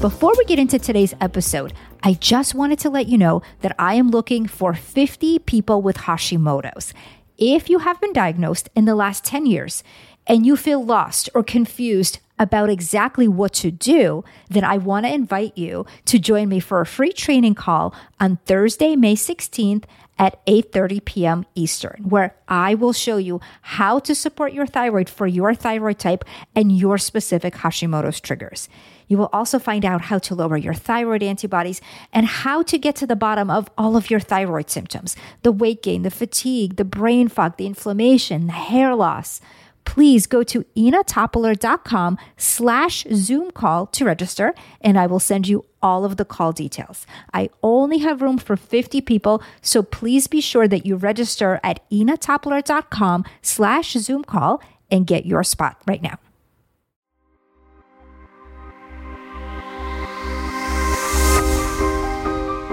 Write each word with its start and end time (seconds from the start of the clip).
Before 0.00 0.32
we 0.38 0.44
get 0.44 0.60
into 0.60 0.78
today's 0.78 1.16
episode, 1.20 1.72
I 2.04 2.12
just 2.12 2.54
wanted 2.54 2.78
to 2.80 2.88
let 2.88 3.08
you 3.08 3.18
know 3.18 3.42
that 3.62 3.74
I 3.80 3.94
am 3.94 4.10
looking 4.12 4.46
for 4.46 4.72
50 4.72 5.40
people 5.40 5.82
with 5.82 5.96
Hashimoto's. 5.96 6.94
If 7.36 7.68
you 7.68 7.80
have 7.80 8.00
been 8.00 8.12
diagnosed 8.12 8.68
in 8.76 8.84
the 8.84 8.94
last 8.94 9.24
10 9.24 9.46
years 9.46 9.82
and 10.24 10.46
you 10.46 10.54
feel 10.54 10.84
lost 10.84 11.30
or 11.34 11.42
confused 11.42 12.20
about 12.38 12.70
exactly 12.70 13.26
what 13.26 13.52
to 13.54 13.72
do, 13.72 14.22
then 14.48 14.62
I 14.62 14.78
want 14.78 15.04
to 15.04 15.12
invite 15.12 15.58
you 15.58 15.84
to 16.04 16.20
join 16.20 16.48
me 16.48 16.60
for 16.60 16.80
a 16.80 16.86
free 16.86 17.12
training 17.12 17.56
call 17.56 17.92
on 18.20 18.38
Thursday, 18.46 18.94
May 18.94 19.16
16th 19.16 19.82
at 20.16 20.44
8:30 20.46 21.04
p.m. 21.04 21.44
Eastern, 21.56 22.04
where 22.08 22.36
I 22.46 22.74
will 22.74 22.92
show 22.92 23.16
you 23.16 23.40
how 23.62 23.98
to 24.00 24.14
support 24.14 24.52
your 24.52 24.66
thyroid 24.66 25.08
for 25.08 25.26
your 25.26 25.54
thyroid 25.54 25.98
type 25.98 26.24
and 26.54 26.70
your 26.70 26.98
specific 26.98 27.54
Hashimoto's 27.54 28.20
triggers. 28.20 28.68
You 29.08 29.18
will 29.18 29.30
also 29.32 29.58
find 29.58 29.84
out 29.84 30.02
how 30.02 30.18
to 30.18 30.34
lower 30.34 30.56
your 30.56 30.74
thyroid 30.74 31.22
antibodies 31.22 31.80
and 32.12 32.26
how 32.26 32.62
to 32.62 32.78
get 32.78 32.94
to 32.96 33.06
the 33.06 33.16
bottom 33.16 33.50
of 33.50 33.68
all 33.76 33.96
of 33.96 34.10
your 34.10 34.20
thyroid 34.20 34.70
symptoms 34.70 35.16
the 35.42 35.52
weight 35.52 35.82
gain, 35.82 36.02
the 36.02 36.10
fatigue, 36.10 36.76
the 36.76 36.84
brain 36.84 37.28
fog, 37.28 37.56
the 37.56 37.66
inflammation, 37.66 38.46
the 38.46 38.52
hair 38.52 38.94
loss. 38.94 39.40
Please 39.84 40.26
go 40.26 40.42
to 40.42 40.64
inatopler.com 40.76 42.18
slash 42.36 43.06
Zoom 43.14 43.50
call 43.50 43.86
to 43.86 44.04
register, 44.04 44.54
and 44.82 44.98
I 44.98 45.06
will 45.06 45.18
send 45.18 45.48
you 45.48 45.64
all 45.80 46.04
of 46.04 46.18
the 46.18 46.26
call 46.26 46.52
details. 46.52 47.06
I 47.32 47.48
only 47.62 47.98
have 47.98 48.20
room 48.20 48.36
for 48.36 48.54
50 48.54 49.00
people, 49.00 49.42
so 49.62 49.82
please 49.82 50.26
be 50.26 50.42
sure 50.42 50.68
that 50.68 50.84
you 50.84 50.96
register 50.96 51.58
at 51.64 51.88
inatopler.com 51.90 53.24
slash 53.40 53.92
Zoom 53.92 54.24
call 54.24 54.60
and 54.90 55.06
get 55.06 55.24
your 55.24 55.42
spot 55.42 55.80
right 55.86 56.02
now. 56.02 56.18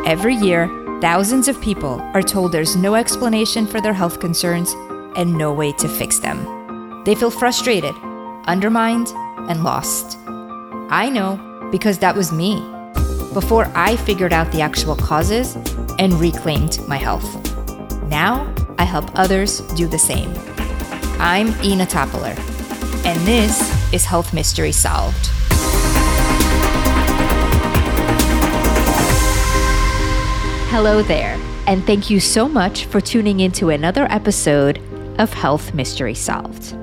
Every 0.05 0.35
year, 0.35 0.67
thousands 1.01 1.47
of 1.47 1.59
people 1.59 1.99
are 2.13 2.21
told 2.21 2.51
there's 2.51 2.75
no 2.75 2.93
explanation 2.93 3.65
for 3.65 3.81
their 3.81 3.91
health 3.91 4.19
concerns 4.19 4.71
and 5.17 5.35
no 5.35 5.51
way 5.51 5.71
to 5.73 5.87
fix 5.87 6.19
them. 6.19 7.03
They 7.05 7.15
feel 7.15 7.31
frustrated, 7.31 7.95
undermined, 8.45 9.07
and 9.49 9.63
lost. 9.63 10.19
I 10.91 11.09
know 11.09 11.69
because 11.71 11.97
that 11.99 12.15
was 12.15 12.31
me 12.31 12.59
before 13.33 13.71
I 13.73 13.95
figured 13.95 14.31
out 14.31 14.51
the 14.51 14.61
actual 14.61 14.95
causes 14.95 15.55
and 15.97 16.13
reclaimed 16.13 16.87
my 16.87 16.97
health. 16.97 17.27
Now 18.03 18.53
I 18.77 18.83
help 18.83 19.09
others 19.17 19.61
do 19.73 19.87
the 19.87 19.97
same. 19.97 20.31
I'm 21.19 21.47
Ina 21.63 21.87
Topler, 21.87 22.37
and 23.07 23.19
this 23.25 23.59
is 23.91 24.05
Health 24.05 24.35
Mystery 24.35 24.71
Solved. 24.71 25.31
Hello 30.75 31.01
there, 31.01 31.39
and 31.67 31.85
thank 31.85 32.09
you 32.09 32.19
so 32.19 32.49
much 32.49 32.83
for 32.83 32.99
tuning 32.99 33.39
into 33.39 33.69
another 33.69 34.11
episode 34.11 34.77
of 35.19 35.31
Health 35.31 35.73
Mystery 35.73 36.13
Solved. 36.13 36.77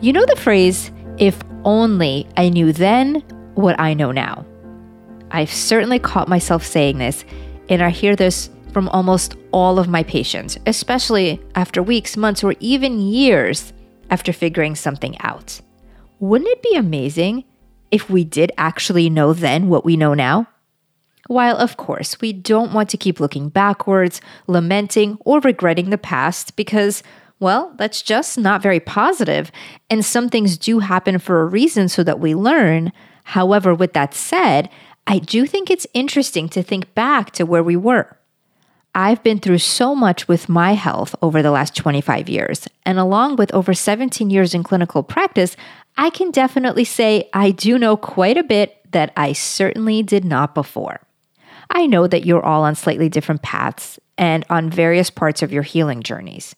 You 0.00 0.12
know 0.12 0.26
the 0.26 0.34
phrase, 0.34 0.90
if 1.16 1.40
only 1.64 2.26
I 2.36 2.48
knew 2.48 2.72
then 2.72 3.22
what 3.54 3.78
I 3.78 3.94
know 3.94 4.10
now. 4.10 4.44
I've 5.30 5.52
certainly 5.52 6.00
caught 6.00 6.26
myself 6.26 6.66
saying 6.66 6.98
this, 6.98 7.24
and 7.68 7.84
I 7.84 7.90
hear 7.90 8.16
this 8.16 8.50
from 8.72 8.88
almost 8.88 9.36
all 9.52 9.78
of 9.78 9.86
my 9.86 10.02
patients, 10.02 10.58
especially 10.66 11.40
after 11.54 11.84
weeks, 11.84 12.16
months, 12.16 12.42
or 12.42 12.56
even 12.58 12.98
years 12.98 13.72
after 14.10 14.32
figuring 14.32 14.74
something 14.74 15.16
out. 15.20 15.60
Wouldn't 16.18 16.50
it 16.50 16.64
be 16.64 16.74
amazing 16.74 17.44
if 17.92 18.10
we 18.10 18.24
did 18.24 18.50
actually 18.58 19.08
know 19.08 19.32
then 19.32 19.68
what 19.68 19.84
we 19.84 19.96
know 19.96 20.14
now? 20.14 20.48
While, 21.30 21.58
of 21.58 21.76
course, 21.76 22.20
we 22.20 22.32
don't 22.32 22.72
want 22.72 22.90
to 22.90 22.96
keep 22.96 23.20
looking 23.20 23.50
backwards, 23.50 24.20
lamenting, 24.48 25.16
or 25.20 25.38
regretting 25.38 25.90
the 25.90 25.96
past 25.96 26.56
because, 26.56 27.04
well, 27.38 27.72
that's 27.76 28.02
just 28.02 28.36
not 28.36 28.62
very 28.62 28.80
positive, 28.80 29.52
and 29.88 30.04
some 30.04 30.28
things 30.28 30.58
do 30.58 30.80
happen 30.80 31.20
for 31.20 31.40
a 31.40 31.46
reason 31.46 31.88
so 31.88 32.02
that 32.02 32.18
we 32.18 32.34
learn. 32.34 32.90
However, 33.22 33.72
with 33.72 33.92
that 33.92 34.12
said, 34.12 34.70
I 35.06 35.20
do 35.20 35.46
think 35.46 35.70
it's 35.70 35.86
interesting 35.94 36.48
to 36.48 36.64
think 36.64 36.92
back 36.96 37.30
to 37.34 37.46
where 37.46 37.62
we 37.62 37.76
were. 37.76 38.18
I've 38.92 39.22
been 39.22 39.38
through 39.38 39.58
so 39.58 39.94
much 39.94 40.26
with 40.26 40.48
my 40.48 40.72
health 40.72 41.14
over 41.22 41.42
the 41.42 41.52
last 41.52 41.76
25 41.76 42.28
years, 42.28 42.66
and 42.84 42.98
along 42.98 43.36
with 43.36 43.54
over 43.54 43.72
17 43.72 44.30
years 44.30 44.52
in 44.52 44.64
clinical 44.64 45.04
practice, 45.04 45.56
I 45.96 46.10
can 46.10 46.32
definitely 46.32 46.82
say 46.82 47.30
I 47.32 47.52
do 47.52 47.78
know 47.78 47.96
quite 47.96 48.36
a 48.36 48.42
bit 48.42 48.78
that 48.90 49.12
I 49.16 49.32
certainly 49.32 50.02
did 50.02 50.24
not 50.24 50.56
before. 50.56 51.02
I 51.70 51.86
know 51.86 52.06
that 52.08 52.26
you're 52.26 52.44
all 52.44 52.64
on 52.64 52.74
slightly 52.74 53.08
different 53.08 53.42
paths 53.42 53.98
and 54.18 54.44
on 54.50 54.68
various 54.68 55.08
parts 55.08 55.40
of 55.40 55.52
your 55.52 55.62
healing 55.62 56.02
journeys. 56.02 56.54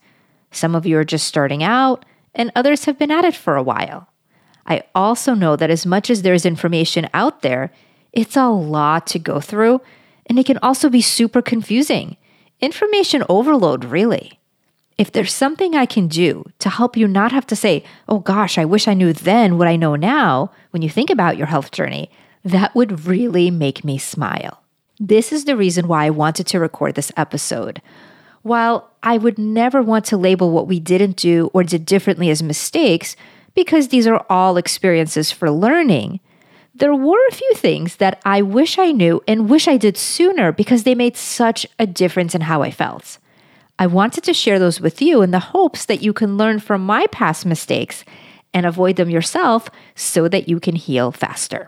Some 0.51 0.75
of 0.75 0.85
you 0.85 0.97
are 0.97 1.05
just 1.05 1.27
starting 1.27 1.63
out, 1.63 2.03
and 2.33 2.51
others 2.55 2.85
have 2.85 2.97
been 2.97 3.11
at 3.11 3.23
it 3.23 3.35
for 3.35 3.55
a 3.55 3.63
while. 3.63 4.09
I 4.65 4.83
also 4.95 5.33
know 5.33 5.55
that 5.55 5.69
as 5.69 5.85
much 5.85 6.09
as 6.09 6.21
there's 6.21 6.45
information 6.45 7.07
out 7.13 7.41
there, 7.41 7.71
it's 8.11 8.35
a 8.35 8.49
lot 8.49 9.05
to 9.07 9.19
go 9.19 9.39
through, 9.39 9.81
and 10.25 10.39
it 10.39 10.45
can 10.45 10.57
also 10.59 10.89
be 10.89 11.01
super 11.01 11.41
confusing. 11.41 12.17
Information 12.59 13.23
overload, 13.29 13.85
really. 13.85 14.39
If 14.97 15.11
there's 15.11 15.33
something 15.33 15.75
I 15.75 15.85
can 15.85 16.07
do 16.07 16.45
to 16.59 16.69
help 16.69 16.95
you 16.97 17.07
not 17.07 17.31
have 17.31 17.47
to 17.47 17.55
say, 17.55 17.83
oh 18.07 18.19
gosh, 18.19 18.57
I 18.57 18.65
wish 18.65 18.87
I 18.87 18.93
knew 18.93 19.13
then 19.13 19.57
what 19.57 19.67
I 19.67 19.75
know 19.75 19.95
now, 19.95 20.51
when 20.71 20.81
you 20.81 20.89
think 20.89 21.09
about 21.09 21.37
your 21.37 21.47
health 21.47 21.71
journey, 21.71 22.09
that 22.43 22.75
would 22.75 23.05
really 23.05 23.51
make 23.51 23.83
me 23.83 23.97
smile. 23.97 24.62
This 25.05 25.33
is 25.33 25.43
the 25.43 25.57
reason 25.57 25.89
why 25.89 26.05
I 26.05 26.11
wanted 26.11 26.47
to 26.47 26.61
record 26.61 26.95
this 26.95 27.11
episode. 27.17 27.81
While 28.41 28.89
I 29.03 29.17
would 29.17 29.37
never 29.37 29.81
want 29.81 30.05
to 30.05 30.17
label 30.17 30.51
what 30.51 30.65
we 30.65 30.79
didn't 30.79 31.17
do 31.17 31.51
or 31.53 31.65
did 31.65 31.85
differently 31.85 32.29
as 32.29 32.41
mistakes, 32.41 33.17
because 33.53 33.89
these 33.89 34.07
are 34.07 34.25
all 34.29 34.55
experiences 34.55 35.29
for 35.29 35.51
learning, 35.51 36.21
there 36.73 36.95
were 36.95 37.19
a 37.27 37.33
few 37.33 37.51
things 37.53 37.97
that 37.97 38.21
I 38.23 38.41
wish 38.43 38.79
I 38.79 38.93
knew 38.93 39.21
and 39.27 39.49
wish 39.49 39.67
I 39.67 39.75
did 39.75 39.97
sooner 39.97 40.53
because 40.53 40.83
they 40.83 40.95
made 40.95 41.17
such 41.17 41.67
a 41.77 41.85
difference 41.85 42.33
in 42.33 42.39
how 42.39 42.61
I 42.61 42.71
felt. 42.71 43.17
I 43.77 43.87
wanted 43.87 44.23
to 44.23 44.33
share 44.33 44.57
those 44.57 44.79
with 44.79 45.01
you 45.01 45.21
in 45.21 45.31
the 45.31 45.51
hopes 45.51 45.83
that 45.83 46.01
you 46.01 46.13
can 46.13 46.37
learn 46.37 46.59
from 46.59 46.85
my 46.85 47.07
past 47.07 47.45
mistakes 47.45 48.05
and 48.53 48.65
avoid 48.65 48.95
them 48.95 49.09
yourself 49.09 49.67
so 49.95 50.29
that 50.29 50.47
you 50.47 50.61
can 50.61 50.75
heal 50.77 51.11
faster. 51.11 51.67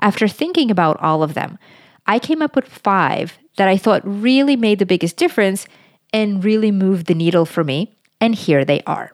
After 0.00 0.26
thinking 0.26 0.70
about 0.70 0.98
all 1.02 1.22
of 1.22 1.34
them, 1.34 1.58
I 2.06 2.18
came 2.18 2.42
up 2.42 2.56
with 2.56 2.66
five 2.66 3.38
that 3.56 3.68
I 3.68 3.76
thought 3.76 4.02
really 4.04 4.56
made 4.56 4.78
the 4.78 4.86
biggest 4.86 5.16
difference 5.16 5.66
and 6.12 6.44
really 6.44 6.70
moved 6.70 7.06
the 7.06 7.14
needle 7.14 7.46
for 7.46 7.64
me. 7.64 7.96
And 8.20 8.34
here 8.34 8.64
they 8.64 8.82
are. 8.86 9.12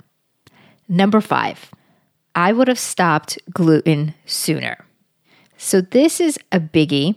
Number 0.88 1.20
five, 1.20 1.70
I 2.34 2.52
would 2.52 2.68
have 2.68 2.78
stopped 2.78 3.38
gluten 3.52 4.14
sooner. 4.26 4.84
So, 5.56 5.80
this 5.80 6.20
is 6.20 6.38
a 6.52 6.60
biggie, 6.60 7.16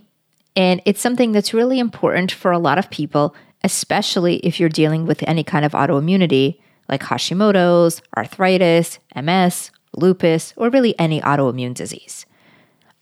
and 0.56 0.82
it's 0.86 1.00
something 1.00 1.32
that's 1.32 1.54
really 1.54 1.80
important 1.80 2.32
for 2.32 2.52
a 2.52 2.58
lot 2.58 2.80
of 2.80 2.90
people, 2.90 3.36
especially 3.64 4.38
if 4.38 4.60
you're 4.60 4.68
dealing 4.68 5.06
with 5.06 5.24
any 5.28 5.44
kind 5.44 5.64
of 5.64 5.74
autoimmunity 5.74 6.60
like 6.90 7.04
Hashimoto's, 7.04 8.02
arthritis, 8.18 9.00
MS, 9.16 9.72
lupus, 9.96 10.54
or 10.58 10.70
really 10.70 10.98
any 11.00 11.22
autoimmune 11.22 11.74
disease. 11.74 12.26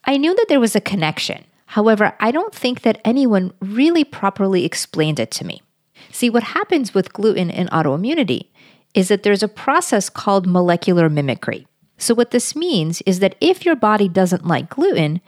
I 0.04 0.16
knew 0.16 0.34
that 0.34 0.46
there 0.48 0.60
was 0.60 0.76
a 0.76 0.80
connection 0.80 1.44
However, 1.70 2.14
I 2.18 2.32
don't 2.32 2.52
think 2.52 2.82
that 2.82 3.00
anyone 3.04 3.52
really 3.60 4.02
properly 4.02 4.64
explained 4.64 5.20
it 5.20 5.30
to 5.30 5.46
me. 5.46 5.62
See, 6.10 6.28
what 6.28 6.42
happens 6.42 6.94
with 6.94 7.12
gluten 7.12 7.48
in 7.48 7.68
autoimmunity 7.68 8.48
is 8.92 9.06
that 9.06 9.22
there's 9.22 9.44
a 9.44 9.48
process 9.48 10.10
called 10.10 10.48
molecular 10.48 11.08
mimicry. 11.08 11.68
So, 11.96 12.12
what 12.12 12.32
this 12.32 12.56
means 12.56 13.02
is 13.02 13.20
that 13.20 13.36
if 13.40 13.64
your 13.64 13.76
body 13.76 14.08
doesn't 14.08 14.48
like 14.48 14.68
gluten 14.68 15.20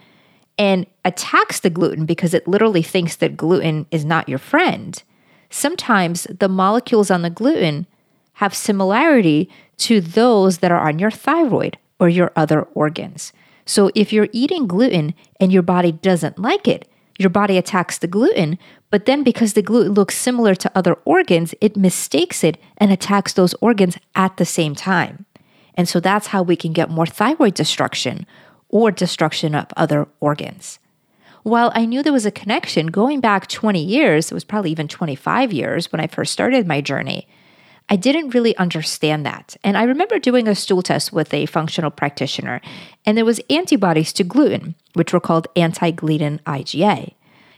and 0.57 0.85
attacks 1.05 1.61
the 1.61 1.69
gluten 1.69 2.05
because 2.05 2.33
it 2.33 2.45
literally 2.45 2.83
thinks 2.83 3.15
that 3.15 3.37
gluten 3.37 3.85
is 3.89 4.03
not 4.03 4.27
your 4.27 4.37
friend, 4.37 5.01
sometimes 5.49 6.27
the 6.29 6.49
molecules 6.49 7.09
on 7.09 7.21
the 7.21 7.29
gluten 7.29 7.87
have 8.33 8.53
similarity 8.53 9.49
to 9.77 10.01
those 10.01 10.57
that 10.57 10.73
are 10.73 10.89
on 10.89 10.99
your 10.99 11.11
thyroid 11.11 11.77
or 12.01 12.09
your 12.09 12.33
other 12.35 12.63
organs. 12.73 13.31
So 13.65 13.91
if 13.95 14.11
you're 14.11 14.29
eating 14.31 14.67
gluten 14.67 15.13
and 15.39 15.51
your 15.51 15.61
body 15.61 15.91
doesn't 15.91 16.39
like 16.39 16.67
it, 16.67 16.87
your 17.17 17.29
body 17.29 17.57
attacks 17.57 17.97
the 17.97 18.07
gluten, 18.07 18.57
but 18.89 19.05
then 19.05 19.23
because 19.23 19.53
the 19.53 19.61
gluten 19.61 19.93
looks 19.93 20.15
similar 20.15 20.55
to 20.55 20.71
other 20.75 20.95
organs, 21.05 21.53
it 21.61 21.77
mistakes 21.77 22.43
it 22.43 22.57
and 22.77 22.91
attacks 22.91 23.33
those 23.33 23.53
organs 23.55 23.97
at 24.15 24.37
the 24.37 24.45
same 24.45 24.75
time. 24.75 25.25
And 25.75 25.87
so 25.87 25.99
that's 25.99 26.27
how 26.27 26.43
we 26.43 26.55
can 26.55 26.73
get 26.73 26.89
more 26.89 27.05
thyroid 27.05 27.53
destruction 27.53 28.25
or 28.69 28.91
destruction 28.91 29.55
of 29.55 29.67
other 29.77 30.07
organs. 30.19 30.79
While 31.43 31.71
I 31.75 31.85
knew 31.85 32.01
there 32.01 32.13
was 32.13 32.25
a 32.25 32.31
connection 32.31 32.87
going 32.87 33.19
back 33.19 33.47
20 33.47 33.83
years, 33.83 34.31
it 34.31 34.33
was 34.33 34.45
probably 34.45 34.71
even 34.71 34.87
25 34.87 35.51
years 35.51 35.91
when 35.91 35.99
I 35.99 36.07
first 36.07 36.31
started 36.31 36.65
my 36.65 36.79
journey, 36.79 37.27
I 37.89 37.95
didn't 37.95 38.33
really 38.33 38.55
understand 38.57 39.25
that. 39.25 39.57
And 39.63 39.77
I 39.77 39.83
remember 39.83 40.17
doing 40.17 40.47
a 40.47 40.55
stool 40.55 40.81
test 40.81 41.11
with 41.11 41.33
a 41.33 41.45
functional 41.45 41.91
practitioner, 41.91 42.61
and 43.05 43.17
there 43.17 43.25
was 43.25 43.41
antibodies 43.49 44.13
to 44.13 44.23
gluten, 44.23 44.75
which 44.93 45.13
were 45.13 45.19
called 45.19 45.47
anti-gluten 45.55 46.39
IgA. 46.45 47.13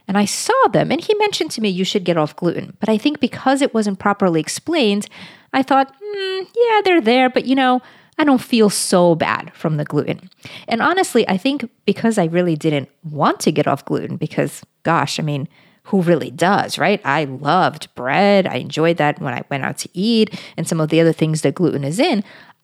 And 0.08 0.18
I 0.18 0.26
saw 0.26 0.68
them, 0.72 0.92
and 0.92 1.02
he 1.02 1.14
mentioned 1.16 1.52
to 1.52 1.62
me 1.62 1.70
you 1.70 1.84
should 1.84 2.04
get 2.04 2.18
off 2.18 2.36
gluten. 2.36 2.76
But 2.80 2.90
I 2.90 2.98
think 2.98 3.20
because 3.20 3.62
it 3.62 3.74
wasn't 3.74 4.00
properly 4.00 4.40
explained, 4.40 5.08
I 5.54 5.64
thought, 5.64 5.94
mm, 5.94 6.48
yeah, 6.56 6.82
they're 6.84 7.02
there, 7.02 7.30
but 7.30 7.46
you 7.46 7.56
know, 7.56 7.82
I 8.18 8.24
don't 8.24 8.42
feel 8.42 8.70
so 8.70 9.16
bad 9.16 9.52
from 9.54 9.78
the 9.78 9.86
gluten. 9.86 10.30
And 10.68 10.82
honestly, 10.82 11.28
I 11.28 11.38
think 11.38 11.70
because 11.86 12.18
I 12.18 12.26
really 12.26 12.56
didn't 12.56 12.90
want 13.04 13.40
to 13.42 13.52
get 13.52 13.68
off 13.68 13.86
gluten, 13.86 14.18
because 14.18 14.64
gosh, 14.84 15.20
I 15.20 15.24
mean, 15.24 15.48
who 15.86 16.02
really 16.02 16.32
does, 16.32 16.78
right? 16.78 17.00
I 17.06 17.26
loved 17.26 17.94
bread. 17.96 18.48
I 18.48 18.56
enjoyed 18.56 18.98
that 18.98 19.20
when 19.20 19.34
I 19.34 19.44
went 19.50 19.64
out 19.64 19.78
to 19.80 19.90
eat 19.94 20.40
and 20.58 20.68
some 20.68 20.82
of 20.82 20.90
the 20.90 21.00
other 21.00 21.14
things 21.14 21.42
that 21.42 21.56
gluten 21.56 21.84
is 21.84 22.00
in. 22.00 22.24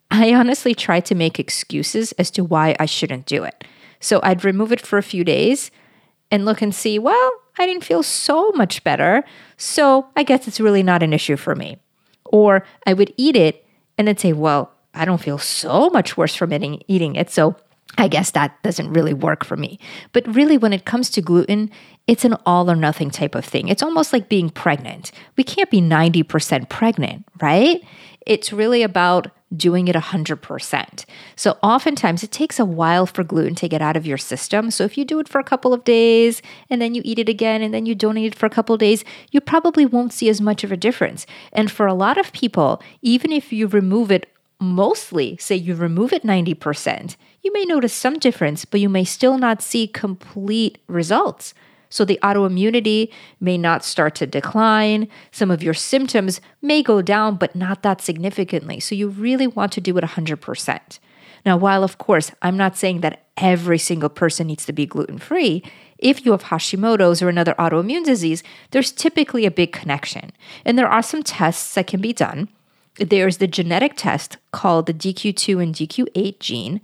I 0.09 0.33
honestly 0.33 0.73
tried 0.75 1.05
to 1.05 1.15
make 1.15 1.39
excuses 1.39 2.11
as 2.13 2.31
to 2.31 2.43
why 2.43 2.75
I 2.79 2.85
shouldn't 2.85 3.25
do 3.25 3.43
it. 3.43 3.63
So 3.99 4.19
I'd 4.23 4.43
remove 4.43 4.71
it 4.71 4.81
for 4.81 4.97
a 4.97 5.03
few 5.03 5.23
days 5.23 5.71
and 6.31 6.45
look 6.45 6.61
and 6.61 6.73
see, 6.73 6.97
well, 6.97 7.31
I 7.59 7.67
didn't 7.67 7.83
feel 7.83 8.03
so 8.03 8.51
much 8.55 8.83
better. 8.83 9.23
So 9.55 10.07
I 10.15 10.23
guess 10.23 10.47
it's 10.47 10.59
really 10.59 10.83
not 10.83 11.03
an 11.03 11.13
issue 11.13 11.37
for 11.37 11.55
me. 11.55 11.77
Or 12.25 12.65
I 12.87 12.93
would 12.93 13.13
eat 13.17 13.35
it 13.35 13.65
and 13.97 14.07
then 14.07 14.17
say, 14.17 14.33
well, 14.33 14.71
I 14.93 15.05
don't 15.05 15.21
feel 15.21 15.37
so 15.37 15.89
much 15.91 16.17
worse 16.17 16.35
from 16.35 16.51
eating 16.87 17.15
it. 17.15 17.29
So 17.29 17.55
I 17.97 18.07
guess 18.07 18.31
that 18.31 18.61
doesn't 18.63 18.93
really 18.93 19.13
work 19.13 19.43
for 19.43 19.57
me. 19.57 19.79
But 20.13 20.33
really, 20.33 20.57
when 20.57 20.73
it 20.73 20.85
comes 20.85 21.09
to 21.11 21.21
gluten, 21.21 21.69
it's 22.07 22.25
an 22.25 22.35
all 22.45 22.69
or 22.69 22.75
nothing 22.75 23.09
type 23.09 23.35
of 23.35 23.45
thing. 23.45 23.67
It's 23.67 23.83
almost 23.83 24.11
like 24.11 24.29
being 24.29 24.49
pregnant. 24.49 25.11
We 25.37 25.43
can't 25.43 25.69
be 25.69 25.81
90% 25.81 26.69
pregnant, 26.69 27.25
right? 27.39 27.83
It's 28.25 28.51
really 28.53 28.83
about 28.83 29.31
doing 29.55 29.87
it 29.87 29.95
100%. 29.95 31.05
So 31.35 31.57
oftentimes 31.61 32.23
it 32.23 32.31
takes 32.31 32.59
a 32.59 32.65
while 32.65 33.05
for 33.05 33.23
gluten 33.23 33.55
to 33.55 33.67
get 33.67 33.81
out 33.81 33.97
of 33.97 34.05
your 34.05 34.17
system. 34.17 34.71
So 34.71 34.83
if 34.83 34.97
you 34.97 35.03
do 35.03 35.19
it 35.19 35.27
for 35.27 35.39
a 35.39 35.43
couple 35.43 35.73
of 35.73 35.83
days 35.83 36.41
and 36.69 36.81
then 36.81 36.95
you 36.95 37.01
eat 37.03 37.19
it 37.19 37.27
again 37.27 37.61
and 37.61 37.73
then 37.73 37.85
you 37.85 37.93
don't 37.93 38.17
eat 38.17 38.27
it 38.27 38.35
for 38.35 38.45
a 38.45 38.51
couple 38.51 38.73
of 38.73 38.79
days, 38.79 39.03
you 39.31 39.41
probably 39.41 39.85
won't 39.85 40.13
see 40.13 40.29
as 40.29 40.39
much 40.39 40.63
of 40.63 40.71
a 40.71 40.77
difference. 40.77 41.25
And 41.51 41.69
for 41.69 41.85
a 41.85 41.93
lot 41.93 42.17
of 42.17 42.31
people, 42.31 42.81
even 43.01 43.31
if 43.31 43.51
you 43.51 43.67
remove 43.67 44.11
it 44.11 44.31
mostly, 44.59 45.35
say 45.37 45.55
you 45.55 45.75
remove 45.75 46.13
it 46.13 46.23
90%, 46.23 47.15
you 47.41 47.51
may 47.51 47.65
notice 47.65 47.93
some 47.93 48.19
difference, 48.19 48.63
but 48.63 48.79
you 48.79 48.87
may 48.87 49.03
still 49.03 49.37
not 49.37 49.61
see 49.61 49.87
complete 49.87 50.77
results. 50.87 51.53
So 51.91 52.03
the 52.03 52.19
autoimmunity 52.23 53.11
may 53.39 53.59
not 53.59 53.85
start 53.85 54.15
to 54.15 54.25
decline. 54.25 55.07
Some 55.31 55.51
of 55.51 55.61
your 55.61 55.75
symptoms 55.75 56.41
may 56.61 56.81
go 56.81 57.03
down, 57.03 57.35
but 57.35 57.55
not 57.55 57.83
that 57.83 58.01
significantly. 58.01 58.79
So 58.79 58.95
you 58.95 59.09
really 59.09 59.45
want 59.45 59.71
to 59.73 59.81
do 59.81 59.95
it 59.97 60.03
100%. 60.03 60.99
Now, 61.45 61.57
while 61.57 61.83
of 61.83 61.99
course 61.99 62.31
I'm 62.41 62.57
not 62.57 62.77
saying 62.77 63.01
that 63.01 63.25
every 63.37 63.77
single 63.77 64.09
person 64.09 64.47
needs 64.47 64.65
to 64.65 64.73
be 64.73 64.85
gluten 64.85 65.19
free, 65.19 65.63
if 65.97 66.25
you 66.25 66.31
have 66.31 66.43
Hashimoto's 66.43 67.21
or 67.21 67.29
another 67.29 67.55
autoimmune 67.59 68.05
disease, 68.05 68.41
there's 68.71 68.91
typically 68.91 69.45
a 69.45 69.51
big 69.51 69.71
connection. 69.71 70.31
And 70.65 70.77
there 70.77 70.89
are 70.89 71.03
some 71.03 71.21
tests 71.21 71.75
that 71.75 71.87
can 71.87 72.01
be 72.01 72.13
done. 72.13 72.49
There's 72.97 73.37
the 73.37 73.47
genetic 73.47 73.93
test 73.95 74.37
called 74.51 74.85
the 74.85 74.93
DQ2 74.93 75.63
and 75.63 75.73
DQ8 75.73 76.39
gene. 76.39 76.81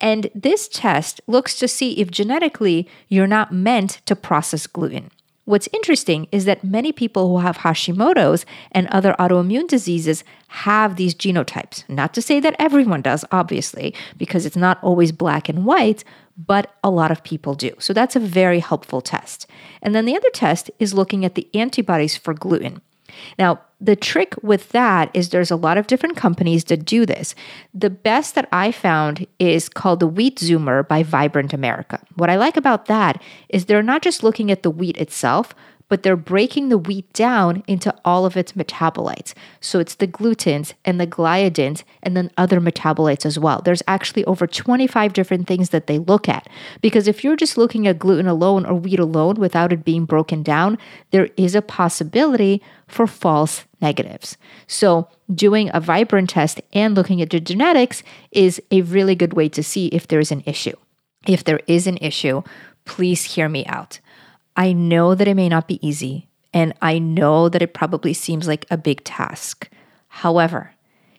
And 0.00 0.30
this 0.34 0.68
test 0.68 1.20
looks 1.26 1.58
to 1.58 1.68
see 1.68 1.98
if 2.00 2.10
genetically 2.10 2.88
you're 3.08 3.26
not 3.26 3.52
meant 3.52 4.00
to 4.06 4.14
process 4.14 4.66
gluten. 4.66 5.10
What's 5.46 5.68
interesting 5.72 6.26
is 6.32 6.44
that 6.46 6.64
many 6.64 6.90
people 6.90 7.28
who 7.28 7.38
have 7.38 7.58
Hashimoto's 7.58 8.44
and 8.72 8.88
other 8.88 9.14
autoimmune 9.16 9.68
diseases 9.68 10.24
have 10.48 10.96
these 10.96 11.14
genotypes. 11.14 11.88
Not 11.88 12.12
to 12.14 12.22
say 12.22 12.40
that 12.40 12.56
everyone 12.58 13.00
does, 13.00 13.24
obviously, 13.30 13.94
because 14.16 14.44
it's 14.44 14.56
not 14.56 14.82
always 14.82 15.12
black 15.12 15.48
and 15.48 15.64
white, 15.64 16.02
but 16.36 16.74
a 16.82 16.90
lot 16.90 17.12
of 17.12 17.22
people 17.22 17.54
do. 17.54 17.70
So 17.78 17.92
that's 17.92 18.16
a 18.16 18.20
very 18.20 18.58
helpful 18.58 19.00
test. 19.00 19.46
And 19.80 19.94
then 19.94 20.04
the 20.04 20.16
other 20.16 20.30
test 20.30 20.68
is 20.80 20.94
looking 20.94 21.24
at 21.24 21.36
the 21.36 21.48
antibodies 21.54 22.16
for 22.16 22.34
gluten. 22.34 22.82
Now, 23.38 23.60
the 23.80 23.96
trick 23.96 24.34
with 24.42 24.70
that 24.70 25.10
is 25.12 25.28
there's 25.28 25.50
a 25.50 25.56
lot 25.56 25.76
of 25.76 25.86
different 25.86 26.16
companies 26.16 26.64
that 26.64 26.84
do 26.84 27.04
this. 27.04 27.34
The 27.74 27.90
best 27.90 28.34
that 28.34 28.48
I 28.50 28.72
found 28.72 29.26
is 29.38 29.68
called 29.68 30.00
the 30.00 30.06
Wheat 30.06 30.38
Zoomer 30.38 30.86
by 30.86 31.02
Vibrant 31.02 31.52
America. 31.52 32.00
What 32.14 32.30
I 32.30 32.36
like 32.36 32.56
about 32.56 32.86
that 32.86 33.22
is 33.50 33.66
they're 33.66 33.82
not 33.82 34.02
just 34.02 34.22
looking 34.22 34.50
at 34.50 34.62
the 34.62 34.70
wheat 34.70 34.96
itself, 34.96 35.54
but 35.88 36.02
they're 36.02 36.16
breaking 36.16 36.68
the 36.68 36.78
wheat 36.78 37.12
down 37.12 37.62
into 37.66 37.94
all 38.04 38.26
of 38.26 38.36
its 38.36 38.52
metabolites. 38.52 39.34
So 39.60 39.78
it's 39.78 39.94
the 39.94 40.08
glutens 40.08 40.72
and 40.84 41.00
the 41.00 41.06
gliadins 41.06 41.84
and 42.02 42.16
then 42.16 42.30
other 42.36 42.60
metabolites 42.60 43.24
as 43.24 43.38
well. 43.38 43.62
There's 43.64 43.82
actually 43.86 44.24
over 44.24 44.46
25 44.46 45.12
different 45.12 45.46
things 45.46 45.70
that 45.70 45.86
they 45.86 45.98
look 45.98 46.28
at. 46.28 46.48
Because 46.80 47.06
if 47.06 47.22
you're 47.22 47.36
just 47.36 47.56
looking 47.56 47.86
at 47.86 47.98
gluten 47.98 48.26
alone 48.26 48.66
or 48.66 48.74
wheat 48.74 48.98
alone 48.98 49.36
without 49.36 49.72
it 49.72 49.84
being 49.84 50.04
broken 50.04 50.42
down, 50.42 50.78
there 51.10 51.28
is 51.36 51.54
a 51.54 51.62
possibility 51.62 52.62
for 52.88 53.06
false 53.06 53.64
negatives. 53.80 54.36
So 54.66 55.08
doing 55.32 55.70
a 55.72 55.80
vibrant 55.80 56.30
test 56.30 56.60
and 56.72 56.94
looking 56.94 57.20
at 57.22 57.30
the 57.30 57.40
genetics 57.40 58.02
is 58.32 58.60
a 58.70 58.82
really 58.82 59.14
good 59.14 59.34
way 59.34 59.48
to 59.50 59.62
see 59.62 59.86
if 59.88 60.08
there's 60.08 60.32
an 60.32 60.42
issue. 60.46 60.74
If 61.26 61.44
there 61.44 61.60
is 61.66 61.86
an 61.86 61.98
issue, 61.98 62.42
please 62.84 63.24
hear 63.24 63.48
me 63.48 63.66
out. 63.66 64.00
I 64.56 64.72
know 64.72 65.14
that 65.14 65.28
it 65.28 65.34
may 65.34 65.48
not 65.48 65.68
be 65.68 65.86
easy, 65.86 66.28
and 66.52 66.72
I 66.80 66.98
know 66.98 67.48
that 67.48 67.62
it 67.62 67.74
probably 67.74 68.14
seems 68.14 68.48
like 68.48 68.66
a 68.70 68.78
big 68.78 69.04
task. 69.04 69.68
However, 70.08 70.72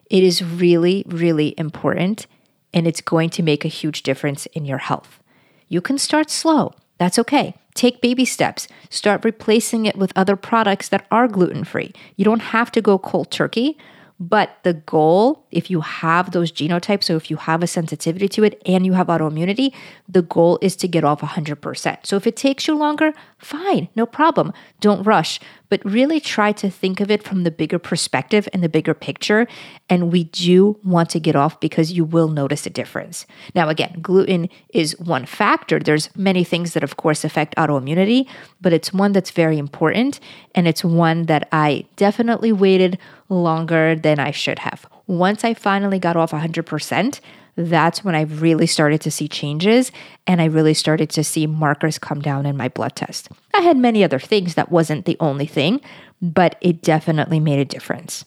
it 0.10 0.24
is 0.24 0.44
really, 0.44 1.04
really 1.08 1.54
important, 1.58 2.26
and 2.74 2.88
it's 2.88 3.02
going 3.02 3.30
to 3.32 3.44
make 3.44 3.64
a 3.64 3.70
huge 3.70 4.04
difference 4.04 4.48
in 4.48 4.66
your 4.66 4.80
health. 4.80 5.22
You 5.68 5.82
can 5.82 5.98
start 5.98 6.30
slow, 6.30 6.74
that's 6.98 7.20
okay. 7.20 7.54
Take 7.76 8.02
baby 8.02 8.26
steps. 8.26 8.68
Start 8.90 9.24
replacing 9.24 9.86
it 9.86 9.98
with 9.98 10.12
other 10.16 10.36
products 10.36 10.90
that 10.90 11.06
are 11.12 11.28
gluten 11.28 11.64
free. 11.64 11.94
You 12.16 12.26
don't 12.26 12.40
have 12.40 12.72
to 12.72 12.82
go 12.82 12.98
cold 12.98 13.30
turkey, 13.30 13.78
but 14.20 14.58
the 14.64 14.74
goal, 14.74 15.46
if 15.52 15.70
you 15.70 15.82
have 15.82 16.32
those 16.32 16.52
genotypes, 16.52 17.04
so 17.04 17.16
if 17.16 17.30
you 17.30 17.38
have 17.38 17.62
a 17.62 17.68
sensitivity 17.68 18.28
to 18.30 18.44
it 18.44 18.62
and 18.66 18.86
you 18.86 18.94
have 18.94 19.08
autoimmunity, 19.08 19.74
the 20.10 20.24
goal 20.24 20.58
is 20.62 20.76
to 20.78 20.88
get 20.88 21.04
off 21.04 21.22
100%. 21.22 22.06
So 22.06 22.16
if 22.16 22.26
it 22.26 22.36
takes 22.36 22.68
you 22.68 22.76
longer, 22.76 23.14
fine, 23.40 23.90
no 23.96 24.06
problem. 24.06 24.52
Don't 24.80 25.04
rush, 25.04 25.40
but 25.70 25.84
really 25.86 26.20
try 26.20 26.52
to 26.54 26.70
think 26.70 27.00
of 27.00 27.12
it 27.12 27.24
from 27.24 27.44
the 27.44 27.52
bigger 27.52 27.80
perspective 27.80 28.48
and 28.54 28.64
the 28.64 28.70
bigger 28.70 28.94
picture. 28.94 29.48
And 29.90 30.12
we 30.12 30.26
do 30.26 30.80
want 30.84 31.10
to 31.12 31.20
get 31.20 31.36
off 31.36 31.60
because 31.60 31.92
you 31.92 32.04
will 32.06 32.30
notice 32.30 32.66
a 32.66 32.70
difference. 32.70 33.26
Now, 33.54 33.70
again, 33.70 34.00
gluten 34.02 34.50
is 34.74 35.00
one 35.00 35.26
factor. 35.26 35.80
There's 35.80 36.16
many 36.16 36.44
things 36.44 36.74
that, 36.74 36.84
of 36.84 36.98
course, 36.98 37.24
affect 37.24 37.56
autoimmunity, 37.56 38.28
but 38.62 38.74
it's 38.74 38.94
one 38.94 39.12
that's 39.12 39.32
very 39.32 39.58
important. 39.58 40.20
And 40.56 40.68
it's 40.68 40.84
one 40.84 41.24
that 41.24 41.48
I 41.52 41.86
definitely 41.96 42.52
waited 42.52 42.98
longer 43.30 43.96
than 43.96 44.20
I 44.20 44.32
should 44.32 44.60
have. 44.60 44.86
Once 45.06 45.44
I 45.44 45.54
finally 45.54 46.00
got 46.00 46.18
off 46.18 46.32
100%, 46.32 47.20
that's 47.58 48.04
when 48.04 48.16
I 48.16 48.22
really 48.22 48.68
started 48.68 49.02
to 49.02 49.12
see 49.12 49.28
changes 49.28 49.92
and 50.28 50.42
I 50.42 50.46
really 50.46 50.76
started 50.76 51.10
to 51.12 51.24
see 51.24 51.48
markers 51.48 51.98
come 51.98 52.22
down 52.22 52.46
in 52.46 52.56
my 52.56 52.70
blood 52.70 52.96
test. 52.96 53.30
I 53.54 53.62
had 53.62 53.78
many 53.78 54.04
other 54.04 54.20
things 54.20 54.54
that 54.54 54.72
wasn't 54.72 55.06
the 55.06 55.18
only 55.20 55.48
thing, 55.48 55.82
but 56.22 56.56
it 56.62 56.84
definitely 56.84 57.40
made 57.40 57.60
a 57.60 57.66
difference. 57.66 58.26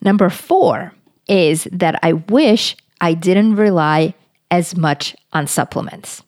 Number 0.00 0.30
four 0.30 0.94
is 1.28 1.68
that 1.70 2.00
I 2.02 2.14
wish 2.14 2.74
I 3.02 3.12
didn't 3.12 3.56
rely 3.56 4.14
as 4.50 4.74
much 4.74 5.14
on 5.34 5.46
supplements. 5.46 6.22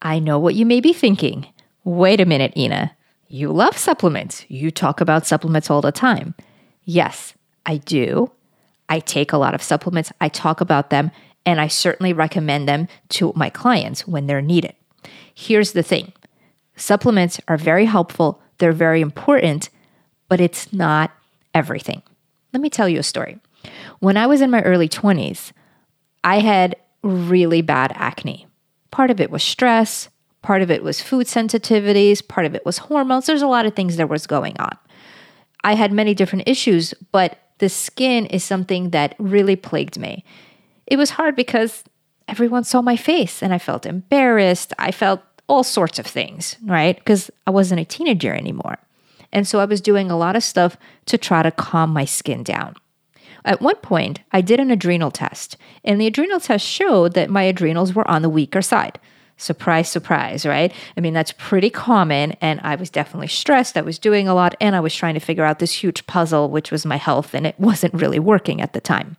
I 0.00 0.18
know 0.18 0.38
what 0.38 0.54
you 0.54 0.64
may 0.64 0.80
be 0.80 0.94
thinking. 0.94 1.46
Wait 1.84 2.20
a 2.20 2.26
minute, 2.26 2.56
Ina. 2.56 2.96
You 3.28 3.52
love 3.52 3.76
supplements. 3.76 4.46
You 4.48 4.70
talk 4.70 5.02
about 5.02 5.26
supplements 5.26 5.70
all 5.70 5.82
the 5.82 5.92
time. 5.92 6.34
Yes, 6.84 7.34
I 7.66 7.76
do. 7.76 8.30
I 8.88 9.00
take 9.00 9.32
a 9.32 9.38
lot 9.38 9.54
of 9.54 9.62
supplements, 9.62 10.12
I 10.20 10.28
talk 10.28 10.60
about 10.60 10.90
them, 10.90 11.10
and 11.46 11.60
I 11.60 11.68
certainly 11.68 12.12
recommend 12.12 12.68
them 12.68 12.88
to 13.10 13.32
my 13.36 13.50
clients 13.50 14.06
when 14.06 14.26
they're 14.26 14.42
needed. 14.42 14.74
Here's 15.34 15.72
the 15.72 15.82
thing 15.82 16.12
supplements 16.76 17.40
are 17.48 17.56
very 17.56 17.84
helpful, 17.84 18.40
they're 18.58 18.72
very 18.72 19.00
important, 19.00 19.70
but 20.28 20.40
it's 20.40 20.72
not 20.72 21.12
everything. 21.54 22.02
Let 22.52 22.60
me 22.60 22.70
tell 22.70 22.88
you 22.88 23.00
a 23.00 23.04
story. 23.04 23.38
When 24.00 24.16
I 24.16 24.26
was 24.26 24.40
in 24.40 24.50
my 24.50 24.62
early 24.62 24.88
20s, 24.88 25.52
I 26.22 26.40
had 26.40 26.76
really 27.02 27.62
bad 27.62 27.92
acne. 27.94 28.46
Part 28.90 29.10
of 29.10 29.20
it 29.20 29.30
was 29.30 29.42
stress, 29.42 30.08
part 30.42 30.62
of 30.62 30.70
it 30.70 30.82
was 30.82 31.00
food 31.00 31.26
sensitivities, 31.26 32.26
part 32.26 32.46
of 32.46 32.54
it 32.54 32.64
was 32.64 32.78
hormones. 32.78 33.26
There's 33.26 33.42
a 33.42 33.46
lot 33.46 33.66
of 33.66 33.74
things 33.74 33.96
that 33.96 34.08
was 34.08 34.26
going 34.26 34.56
on. 34.58 34.76
I 35.62 35.74
had 35.74 35.92
many 35.92 36.14
different 36.14 36.48
issues, 36.48 36.94
but 37.10 37.38
the 37.58 37.68
skin 37.68 38.26
is 38.26 38.44
something 38.44 38.90
that 38.90 39.14
really 39.18 39.56
plagued 39.56 39.98
me. 39.98 40.24
It 40.86 40.96
was 40.96 41.10
hard 41.10 41.36
because 41.36 41.84
everyone 42.28 42.64
saw 42.64 42.82
my 42.82 42.96
face 42.96 43.42
and 43.42 43.52
I 43.52 43.58
felt 43.58 43.86
embarrassed. 43.86 44.72
I 44.78 44.90
felt 44.90 45.20
all 45.48 45.62
sorts 45.62 45.98
of 45.98 46.06
things, 46.06 46.56
right? 46.64 46.96
Because 46.96 47.30
I 47.46 47.50
wasn't 47.50 47.80
a 47.80 47.84
teenager 47.84 48.34
anymore. 48.34 48.78
And 49.32 49.46
so 49.46 49.58
I 49.58 49.64
was 49.64 49.80
doing 49.80 50.10
a 50.10 50.16
lot 50.16 50.36
of 50.36 50.44
stuff 50.44 50.76
to 51.06 51.18
try 51.18 51.42
to 51.42 51.50
calm 51.50 51.90
my 51.90 52.04
skin 52.04 52.42
down. 52.42 52.74
at 53.44 53.60
one 53.60 53.76
point, 53.76 54.20
I 54.32 54.40
did 54.40 54.58
an 54.58 54.70
adrenal 54.70 55.10
test, 55.10 55.58
and 55.84 56.00
the 56.00 56.06
adrenal 56.06 56.40
test 56.40 56.64
showed 56.66 57.12
that 57.12 57.28
my 57.28 57.42
adrenals 57.42 57.92
were 57.92 58.08
on 58.08 58.22
the 58.22 58.30
weaker 58.30 58.62
side. 58.62 58.98
Surprise, 59.36 59.90
surprise, 59.90 60.46
right? 60.46 60.72
I 60.96 61.00
mean, 61.00 61.12
that's 61.12 61.32
pretty 61.32 61.68
common. 61.68 62.32
And 62.40 62.60
I 62.62 62.76
was 62.76 62.88
definitely 62.88 63.26
stressed. 63.26 63.76
I 63.76 63.82
was 63.82 63.98
doing 63.98 64.28
a 64.28 64.34
lot, 64.34 64.54
and 64.60 64.74
I 64.74 64.80
was 64.80 64.94
trying 64.94 65.14
to 65.14 65.20
figure 65.20 65.44
out 65.44 65.58
this 65.58 65.72
huge 65.72 66.06
puzzle, 66.06 66.48
which 66.48 66.70
was 66.70 66.86
my 66.86 66.96
health, 66.96 67.34
and 67.34 67.46
it 67.46 67.58
wasn't 67.58 67.92
really 67.94 68.20
working 68.20 68.62
at 68.62 68.72
the 68.72 68.80
time. 68.80 69.16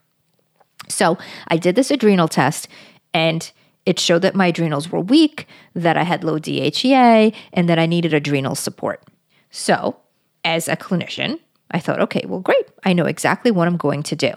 So 0.88 1.18
I 1.48 1.58
did 1.58 1.76
this 1.76 1.92
adrenal 1.92 2.28
test, 2.28 2.68
and 3.14 3.52
it 3.86 4.00
showed 4.00 4.22
that 4.24 4.36
my 4.36 4.48
adrenals 4.48 4.92
were 4.92 5.00
weak, 5.00 5.48
that 5.74 5.98
I 5.98 6.04
had 6.04 6.24
low 6.24 6.40
DHEA, 6.40 7.34
and 7.54 7.70
that 7.70 7.80
I 7.80 7.86
needed 7.86 8.14
adrenal 8.14 8.56
support. 8.56 9.04
So, 9.52 9.98
as 10.44 10.68
a 10.68 10.76
clinician, 10.76 11.40
I 11.72 11.80
thought, 11.80 12.02
okay, 12.02 12.24
well, 12.28 12.40
great. 12.40 12.68
I 12.84 12.94
know 12.94 13.06
exactly 13.06 13.52
what 13.52 13.68
I'm 13.68 13.78
going 13.78 14.04
to 14.04 14.16
do. 14.16 14.34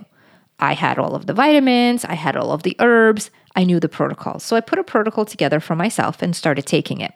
I 0.59 0.75
had 0.75 0.99
all 0.99 1.15
of 1.15 1.27
the 1.27 1.35
vitamins, 1.35 2.05
I 2.05 2.15
had 2.15 2.37
all 2.37 2.51
of 2.53 2.63
the 2.63 2.77
herbs, 2.81 3.31
I 3.55 3.65
knew 3.65 3.79
the 3.81 3.89
protocol. 3.89 4.39
So 4.41 4.57
I 4.57 4.61
put 4.61 4.79
a 4.79 4.85
protocol 4.85 5.25
together 5.25 5.61
for 5.61 5.77
myself 5.77 6.21
and 6.21 6.35
started 6.35 6.67
taking 6.67 7.01
it. 7.01 7.13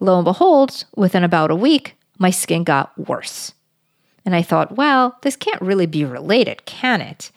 Lo 0.00 0.16
and 0.16 0.24
behold, 0.24 0.84
within 0.96 1.22
about 1.22 1.50
a 1.50 1.56
week, 1.56 1.96
my 2.18 2.30
skin 2.30 2.64
got 2.64 2.96
worse. 2.98 3.52
And 4.24 4.34
I 4.34 4.42
thought, 4.42 4.76
well, 4.76 5.18
this 5.22 5.36
can't 5.36 5.60
really 5.60 5.86
be 5.86 6.04
related, 6.04 6.64
can 6.64 7.00
it? 7.00 7.30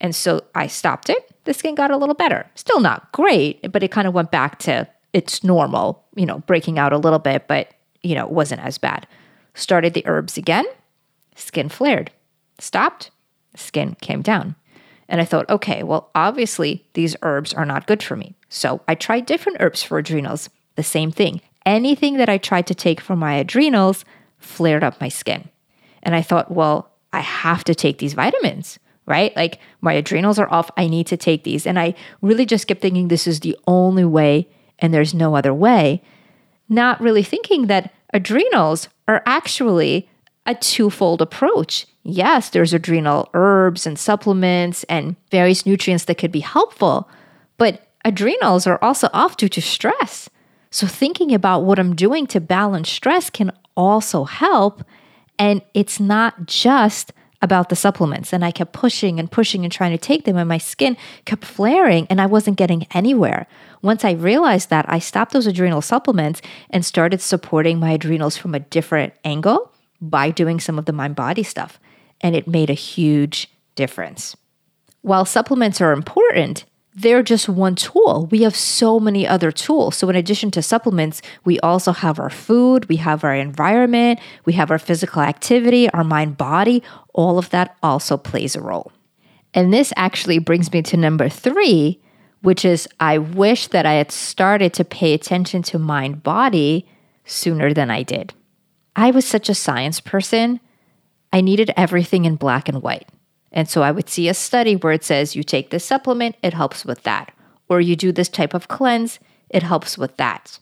And 0.00 0.14
so 0.14 0.42
I 0.54 0.66
stopped 0.66 1.10
it. 1.10 1.30
The 1.44 1.54
skin 1.54 1.74
got 1.74 1.90
a 1.90 1.96
little 1.96 2.14
better. 2.14 2.46
Still 2.54 2.80
not 2.80 3.12
great, 3.12 3.70
but 3.70 3.82
it 3.82 3.90
kind 3.90 4.08
of 4.08 4.14
went 4.14 4.30
back 4.30 4.58
to 4.60 4.88
its 5.12 5.44
normal, 5.44 6.04
you 6.14 6.26
know, 6.26 6.38
breaking 6.40 6.78
out 6.78 6.92
a 6.92 6.98
little 6.98 7.18
bit, 7.18 7.46
but, 7.48 7.68
you 8.02 8.14
know, 8.14 8.24
it 8.24 8.32
wasn't 8.32 8.62
as 8.62 8.78
bad. 8.78 9.06
Started 9.54 9.94
the 9.94 10.06
herbs 10.06 10.38
again, 10.38 10.64
skin 11.34 11.68
flared. 11.68 12.10
Stopped, 12.58 13.10
skin 13.56 13.96
came 14.00 14.22
down. 14.22 14.54
And 15.08 15.20
I 15.20 15.24
thought, 15.24 15.50
okay, 15.50 15.82
well, 15.82 16.10
obviously 16.14 16.84
these 16.92 17.16
herbs 17.22 17.52
are 17.52 17.66
not 17.66 17.86
good 17.86 18.02
for 18.02 18.16
me. 18.16 18.34
So 18.48 18.80
I 18.86 18.94
tried 18.94 19.26
different 19.26 19.58
herbs 19.60 19.82
for 19.82 19.98
adrenals. 19.98 20.48
The 20.76 20.82
same 20.84 21.10
thing. 21.10 21.40
Anything 21.66 22.16
that 22.18 22.28
I 22.28 22.38
tried 22.38 22.66
to 22.68 22.74
take 22.74 23.00
for 23.00 23.16
my 23.16 23.34
adrenals 23.34 24.04
flared 24.38 24.84
up 24.84 25.00
my 25.00 25.08
skin. 25.08 25.48
And 26.02 26.14
I 26.14 26.22
thought, 26.22 26.50
well, 26.50 26.90
I 27.12 27.20
have 27.20 27.64
to 27.64 27.74
take 27.74 27.98
these 27.98 28.14
vitamins, 28.14 28.78
right? 29.10 29.36
Like 29.36 29.58
my 29.82 29.92
adrenals 29.92 30.38
are 30.38 30.50
off. 30.50 30.70
I 30.78 30.86
need 30.86 31.06
to 31.08 31.16
take 31.18 31.44
these. 31.44 31.66
And 31.66 31.78
I 31.78 31.94
really 32.22 32.46
just 32.46 32.66
kept 32.66 32.80
thinking 32.80 33.08
this 33.08 33.26
is 33.26 33.40
the 33.40 33.56
only 33.66 34.04
way 34.04 34.48
and 34.78 34.94
there's 34.94 35.12
no 35.12 35.36
other 35.36 35.52
way, 35.52 36.02
not 36.68 37.00
really 37.00 37.22
thinking 37.22 37.66
that 37.66 37.92
adrenals 38.14 38.88
are 39.06 39.22
actually 39.26 40.08
a 40.46 40.54
twofold 40.54 41.20
approach. 41.20 41.86
Yes, 42.02 42.48
there's 42.48 42.72
adrenal 42.72 43.28
herbs 43.34 43.86
and 43.86 43.98
supplements 43.98 44.84
and 44.84 45.16
various 45.30 45.66
nutrients 45.66 46.06
that 46.06 46.16
could 46.16 46.32
be 46.32 46.40
helpful, 46.40 47.08
but 47.58 47.88
adrenals 48.04 48.66
are 48.66 48.78
also 48.80 49.08
off 49.12 49.36
due 49.36 49.50
to 49.50 49.60
stress. 49.60 50.30
So, 50.70 50.86
thinking 50.86 51.34
about 51.34 51.64
what 51.64 51.78
I'm 51.78 51.94
doing 51.96 52.26
to 52.28 52.40
balance 52.40 52.88
stress 52.88 53.28
can 53.28 53.52
also 53.76 54.24
help. 54.24 54.84
And 55.38 55.62
it's 55.74 55.98
not 55.98 56.46
just 56.46 57.12
about 57.42 57.68
the 57.68 57.76
supplements. 57.76 58.32
And 58.32 58.44
I 58.44 58.50
kept 58.50 58.72
pushing 58.72 59.18
and 59.18 59.30
pushing 59.30 59.64
and 59.64 59.72
trying 59.72 59.92
to 59.92 59.98
take 59.98 60.24
them, 60.24 60.36
and 60.36 60.48
my 60.48 60.58
skin 60.58 60.96
kept 61.24 61.44
flaring, 61.44 62.06
and 62.10 62.20
I 62.20 62.26
wasn't 62.26 62.58
getting 62.58 62.86
anywhere. 62.92 63.46
Once 63.82 64.04
I 64.04 64.12
realized 64.12 64.70
that, 64.70 64.84
I 64.88 64.98
stopped 64.98 65.32
those 65.32 65.46
adrenal 65.46 65.82
supplements 65.82 66.42
and 66.68 66.84
started 66.84 67.20
supporting 67.20 67.78
my 67.78 67.92
adrenals 67.92 68.36
from 68.36 68.54
a 68.54 68.60
different 68.60 69.14
angle 69.24 69.72
by 70.00 70.30
doing 70.30 70.60
some 70.60 70.78
of 70.78 70.84
the 70.84 70.92
mind 70.92 71.16
body 71.16 71.42
stuff. 71.42 71.78
And 72.20 72.36
it 72.36 72.46
made 72.46 72.68
a 72.70 72.74
huge 72.74 73.48
difference. 73.74 74.36
While 75.02 75.24
supplements 75.24 75.80
are 75.80 75.92
important, 75.92 76.66
they're 76.94 77.22
just 77.22 77.48
one 77.48 77.76
tool. 77.76 78.28
We 78.30 78.42
have 78.42 78.56
so 78.56 78.98
many 78.98 79.26
other 79.26 79.52
tools. 79.52 79.96
So, 79.96 80.08
in 80.08 80.16
addition 80.16 80.50
to 80.52 80.62
supplements, 80.62 81.22
we 81.44 81.60
also 81.60 81.92
have 81.92 82.18
our 82.18 82.30
food, 82.30 82.88
we 82.88 82.96
have 82.96 83.22
our 83.22 83.34
environment, 83.34 84.18
we 84.44 84.54
have 84.54 84.70
our 84.70 84.78
physical 84.78 85.22
activity, 85.22 85.88
our 85.90 86.04
mind 86.04 86.36
body. 86.36 86.82
All 87.14 87.38
of 87.38 87.50
that 87.50 87.76
also 87.82 88.16
plays 88.16 88.56
a 88.56 88.60
role. 88.60 88.92
And 89.54 89.72
this 89.72 89.92
actually 89.96 90.38
brings 90.38 90.72
me 90.72 90.82
to 90.82 90.96
number 90.96 91.28
three, 91.28 92.00
which 92.42 92.64
is 92.64 92.88
I 92.98 93.18
wish 93.18 93.68
that 93.68 93.86
I 93.86 93.94
had 93.94 94.10
started 94.10 94.72
to 94.74 94.84
pay 94.84 95.12
attention 95.12 95.62
to 95.64 95.78
mind 95.78 96.22
body 96.22 96.86
sooner 97.24 97.72
than 97.72 97.90
I 97.90 98.02
did. 98.02 98.32
I 98.96 99.10
was 99.10 99.24
such 99.24 99.48
a 99.48 99.54
science 99.54 100.00
person, 100.00 100.60
I 101.32 101.40
needed 101.40 101.72
everything 101.76 102.24
in 102.24 102.34
black 102.34 102.68
and 102.68 102.82
white. 102.82 103.08
And 103.52 103.68
so 103.68 103.82
I 103.82 103.90
would 103.90 104.08
see 104.08 104.28
a 104.28 104.34
study 104.34 104.76
where 104.76 104.92
it 104.92 105.04
says 105.04 105.34
you 105.34 105.42
take 105.42 105.70
this 105.70 105.84
supplement, 105.84 106.36
it 106.42 106.54
helps 106.54 106.84
with 106.84 107.02
that. 107.02 107.32
Or 107.68 107.80
you 107.80 107.96
do 107.96 108.12
this 108.12 108.28
type 108.28 108.54
of 108.54 108.68
cleanse, 108.68 109.18
it 109.48 109.62
helps 109.62 109.98
with 109.98 110.16
that. 110.16 110.58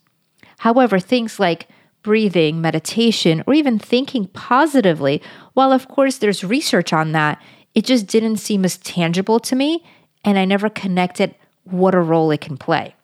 However, 0.59 0.99
things 0.99 1.39
like 1.39 1.69
breathing, 2.03 2.61
meditation, 2.61 3.43
or 3.47 3.55
even 3.55 3.79
thinking 3.79 4.27
positively, 4.29 5.21
while 5.55 5.73
of 5.73 5.89
course 5.89 6.19
there's 6.19 6.45
research 6.45 6.93
on 6.93 7.13
that, 7.13 7.41
it 7.75 7.85
just 7.85 8.07
didn't 8.07 8.39
seem 8.39 8.65
as 8.65 8.79
tangible 8.79 9.39
to 9.41 9.55
me. 9.55 9.85
And 10.25 10.39
I 10.39 10.45
never 10.45 10.69
connected 10.71 11.35
what 11.65 11.95
a 11.95 12.01
role 12.01 12.31
it 12.31 12.41
can 12.41 12.57
play. 12.57 12.95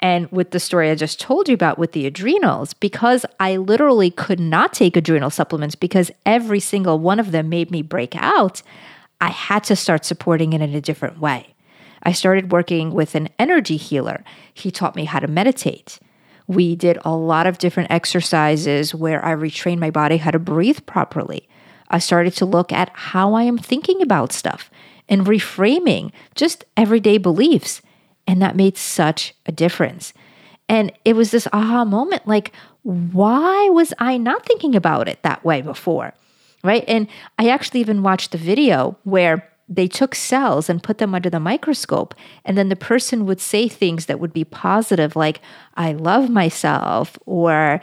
And 0.00 0.30
with 0.30 0.50
the 0.50 0.60
story 0.60 0.90
I 0.90 0.94
just 0.94 1.18
told 1.18 1.48
you 1.48 1.54
about 1.54 1.78
with 1.78 1.92
the 1.92 2.06
adrenals, 2.06 2.74
because 2.74 3.24
I 3.40 3.56
literally 3.56 4.10
could 4.10 4.38
not 4.38 4.72
take 4.72 4.96
adrenal 4.96 5.30
supplements 5.30 5.74
because 5.74 6.10
every 6.24 6.60
single 6.60 6.98
one 6.98 7.18
of 7.18 7.32
them 7.32 7.48
made 7.48 7.70
me 7.70 7.82
break 7.82 8.14
out, 8.16 8.62
I 9.20 9.30
had 9.30 9.64
to 9.64 9.76
start 9.76 10.04
supporting 10.04 10.52
it 10.52 10.60
in 10.60 10.74
a 10.74 10.80
different 10.80 11.20
way. 11.20 11.54
I 12.02 12.12
started 12.12 12.52
working 12.52 12.92
with 12.92 13.14
an 13.14 13.28
energy 13.38 13.76
healer. 13.76 14.22
He 14.52 14.70
taught 14.70 14.96
me 14.96 15.04
how 15.06 15.18
to 15.18 15.26
meditate. 15.26 15.98
We 16.46 16.76
did 16.76 16.98
a 17.04 17.14
lot 17.14 17.46
of 17.46 17.58
different 17.58 17.90
exercises 17.90 18.94
where 18.94 19.24
I 19.24 19.34
retrained 19.34 19.78
my 19.78 19.90
body 19.90 20.18
how 20.18 20.30
to 20.30 20.38
breathe 20.38 20.86
properly. 20.86 21.48
I 21.88 21.98
started 21.98 22.34
to 22.34 22.44
look 22.44 22.72
at 22.72 22.90
how 22.94 23.34
I 23.34 23.42
am 23.42 23.58
thinking 23.58 24.02
about 24.02 24.32
stuff 24.32 24.70
and 25.08 25.26
reframing 25.26 26.12
just 26.34 26.64
everyday 26.76 27.18
beliefs. 27.18 27.82
And 28.26 28.42
that 28.42 28.56
made 28.56 28.76
such 28.76 29.34
a 29.46 29.52
difference. 29.52 30.12
And 30.68 30.92
it 31.04 31.14
was 31.14 31.30
this 31.30 31.46
aha 31.52 31.84
moment 31.84 32.26
like, 32.26 32.52
why 32.82 33.68
was 33.70 33.92
I 33.98 34.16
not 34.16 34.44
thinking 34.44 34.74
about 34.74 35.08
it 35.08 35.22
that 35.22 35.44
way 35.44 35.62
before? 35.62 36.14
Right. 36.64 36.84
And 36.88 37.08
I 37.38 37.48
actually 37.48 37.80
even 37.80 38.02
watched 38.02 38.32
the 38.32 38.38
video 38.38 38.96
where 39.04 39.48
they 39.68 39.88
took 39.88 40.14
cells 40.14 40.68
and 40.68 40.82
put 40.82 40.98
them 40.98 41.14
under 41.14 41.28
the 41.28 41.40
microscope. 41.40 42.14
And 42.44 42.56
then 42.56 42.68
the 42.68 42.76
person 42.76 43.26
would 43.26 43.40
say 43.40 43.68
things 43.68 44.06
that 44.06 44.20
would 44.20 44.32
be 44.32 44.44
positive, 44.44 45.16
like, 45.16 45.40
I 45.76 45.92
love 45.92 46.30
myself, 46.30 47.18
or 47.26 47.80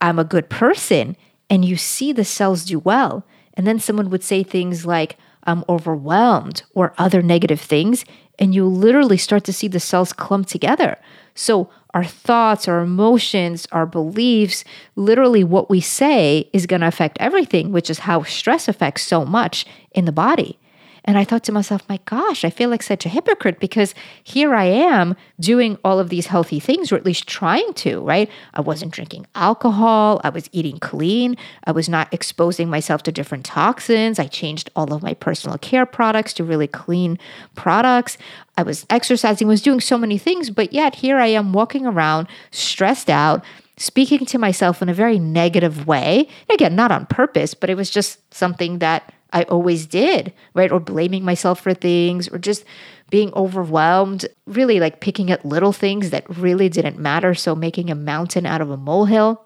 I'm 0.00 0.18
a 0.18 0.24
good 0.24 0.48
person. 0.48 1.16
And 1.50 1.64
you 1.64 1.76
see 1.76 2.12
the 2.12 2.24
cells 2.24 2.64
do 2.64 2.78
well. 2.78 3.26
And 3.54 3.66
then 3.66 3.78
someone 3.80 4.10
would 4.10 4.22
say 4.22 4.42
things 4.42 4.86
like, 4.86 5.16
I'm 5.44 5.64
overwhelmed, 5.68 6.62
or 6.74 6.94
other 6.98 7.20
negative 7.20 7.60
things 7.60 8.04
and 8.38 8.54
you 8.54 8.66
literally 8.66 9.16
start 9.16 9.44
to 9.44 9.52
see 9.52 9.68
the 9.68 9.80
cells 9.80 10.12
clump 10.12 10.46
together. 10.46 10.98
So, 11.34 11.70
our 11.94 12.04
thoughts, 12.04 12.68
our 12.68 12.80
emotions, 12.80 13.66
our 13.72 13.86
beliefs, 13.86 14.64
literally 14.96 15.44
what 15.44 15.70
we 15.70 15.80
say 15.80 16.50
is 16.52 16.66
going 16.66 16.80
to 16.80 16.88
affect 16.88 17.16
everything, 17.20 17.72
which 17.72 17.88
is 17.88 18.00
how 18.00 18.24
stress 18.24 18.68
affects 18.68 19.04
so 19.04 19.24
much 19.24 19.64
in 19.92 20.04
the 20.04 20.12
body. 20.12 20.58
And 21.04 21.18
I 21.18 21.24
thought 21.24 21.44
to 21.44 21.52
myself, 21.52 21.86
my 21.88 22.00
gosh, 22.06 22.44
I 22.44 22.50
feel 22.50 22.70
like 22.70 22.82
such 22.82 23.04
a 23.04 23.10
hypocrite 23.10 23.60
because 23.60 23.94
here 24.22 24.54
I 24.54 24.64
am 24.64 25.16
doing 25.38 25.76
all 25.84 25.98
of 25.98 26.08
these 26.08 26.26
healthy 26.26 26.58
things, 26.58 26.90
or 26.90 26.96
at 26.96 27.04
least 27.04 27.26
trying 27.26 27.74
to, 27.74 28.00
right? 28.00 28.30
I 28.54 28.62
wasn't 28.62 28.92
drinking 28.92 29.26
alcohol. 29.34 30.20
I 30.24 30.30
was 30.30 30.48
eating 30.52 30.78
clean. 30.78 31.36
I 31.64 31.72
was 31.72 31.88
not 31.90 32.12
exposing 32.12 32.70
myself 32.70 33.02
to 33.02 33.12
different 33.12 33.44
toxins. 33.44 34.18
I 34.18 34.26
changed 34.26 34.70
all 34.74 34.94
of 34.94 35.02
my 35.02 35.12
personal 35.12 35.58
care 35.58 35.84
products 35.84 36.32
to 36.34 36.44
really 36.44 36.68
clean 36.68 37.18
products. 37.54 38.16
I 38.56 38.62
was 38.62 38.86
exercising, 38.88 39.46
was 39.46 39.62
doing 39.62 39.80
so 39.80 39.98
many 39.98 40.16
things, 40.16 40.48
but 40.48 40.72
yet 40.72 40.96
here 40.96 41.18
I 41.18 41.26
am 41.26 41.52
walking 41.52 41.84
around 41.84 42.28
stressed 42.50 43.10
out 43.10 43.44
speaking 43.76 44.24
to 44.24 44.38
myself 44.38 44.80
in 44.82 44.88
a 44.88 44.94
very 44.94 45.18
negative 45.18 45.86
way. 45.86 46.28
Again, 46.48 46.76
not 46.76 46.92
on 46.92 47.06
purpose, 47.06 47.54
but 47.54 47.70
it 47.70 47.76
was 47.76 47.90
just 47.90 48.32
something 48.32 48.78
that 48.78 49.12
I 49.34 49.42
always 49.42 49.84
did, 49.86 50.32
right? 50.54 50.72
Or 50.72 50.80
blaming 50.80 51.24
myself 51.24 51.60
for 51.60 51.74
things 51.74 52.28
or 52.28 52.38
just 52.38 52.64
being 53.10 53.34
overwhelmed, 53.34 54.26
really 54.46 54.80
like 54.80 55.00
picking 55.00 55.30
at 55.30 55.44
little 55.44 55.72
things 55.72 56.10
that 56.10 56.24
really 56.38 56.68
didn't 56.68 56.98
matter. 56.98 57.34
So 57.34 57.54
making 57.54 57.90
a 57.90 57.94
mountain 57.94 58.46
out 58.46 58.60
of 58.60 58.70
a 58.70 58.76
molehill. 58.76 59.44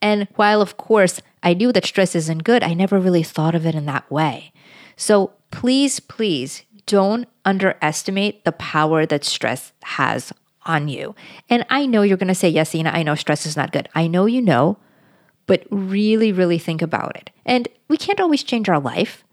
And 0.00 0.28
while, 0.36 0.62
of 0.62 0.76
course, 0.76 1.20
I 1.42 1.54
knew 1.54 1.72
that 1.72 1.84
stress 1.84 2.14
isn't 2.14 2.44
good, 2.44 2.62
I 2.62 2.74
never 2.74 2.98
really 2.98 3.24
thought 3.24 3.56
of 3.56 3.66
it 3.66 3.74
in 3.74 3.86
that 3.86 4.10
way. 4.10 4.52
So 4.96 5.32
please, 5.50 6.00
please 6.00 6.62
don't 6.86 7.26
underestimate 7.44 8.44
the 8.44 8.52
power 8.52 9.04
that 9.04 9.24
stress 9.24 9.72
has 9.82 10.32
on 10.64 10.88
you. 10.88 11.14
And 11.50 11.66
I 11.70 11.86
know 11.86 12.02
you're 12.02 12.16
going 12.16 12.28
to 12.28 12.34
say, 12.34 12.48
yes, 12.48 12.74
Ina, 12.74 12.90
I 12.90 13.02
know 13.02 13.14
stress 13.14 13.46
is 13.46 13.56
not 13.56 13.72
good. 13.72 13.88
I 13.94 14.06
know 14.06 14.26
you 14.26 14.40
know, 14.40 14.78
but 15.48 15.64
really, 15.70 16.30
really 16.30 16.58
think 16.58 16.80
about 16.80 17.16
it. 17.16 17.30
And 17.44 17.66
we 17.88 17.96
can't 17.96 18.20
always 18.20 18.44
change 18.44 18.68
our 18.68 18.78
life, 18.78 19.24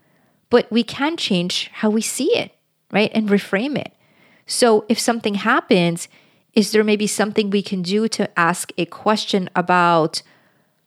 but 0.49 0.71
we 0.71 0.81
can 0.81 1.17
change 1.17 1.69
how 1.73 1.91
we 1.91 2.01
see 2.01 2.35
it, 2.35 2.51
right? 2.89 3.11
And 3.13 3.29
reframe 3.29 3.77
it. 3.77 3.93
So 4.47 4.85
if 4.89 4.97
something 4.97 5.35
happens, 5.35 6.07
is 6.53 6.71
there 6.71 6.83
maybe 6.83 7.05
something 7.05 7.49
we 7.49 7.61
can 7.61 7.81
do 7.81 8.07
to 8.07 8.39
ask 8.39 8.71
a 8.77 8.85
question 8.85 9.49
about 9.55 10.21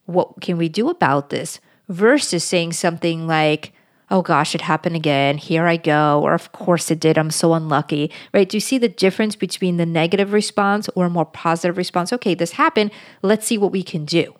what 0.06 0.40
can 0.40 0.56
we 0.56 0.70
do 0.70 0.88
about 0.88 1.28
this 1.28 1.60
versus 1.90 2.42
saying 2.42 2.72
something 2.72 3.26
like, 3.26 3.72
oh 4.10 4.22
gosh, 4.22 4.54
it 4.54 4.62
happened 4.62 4.96
again. 4.96 5.36
Here 5.36 5.66
I 5.66 5.76
go. 5.76 6.22
Or 6.22 6.32
of 6.32 6.52
course 6.52 6.90
it 6.90 7.00
did. 7.00 7.18
I'm 7.18 7.30
so 7.30 7.52
unlucky, 7.52 8.10
right? 8.32 8.48
Do 8.48 8.56
you 8.56 8.62
see 8.62 8.78
the 8.78 8.88
difference 8.88 9.36
between 9.36 9.76
the 9.76 9.84
negative 9.84 10.32
response 10.32 10.88
or 10.94 11.04
a 11.04 11.10
more 11.10 11.26
positive 11.26 11.76
response? 11.76 12.14
Okay, 12.14 12.32
this 12.32 12.52
happened. 12.52 12.92
Let's 13.20 13.46
see 13.46 13.58
what 13.58 13.72
we 13.72 13.82
can 13.82 14.06
do. 14.06 14.34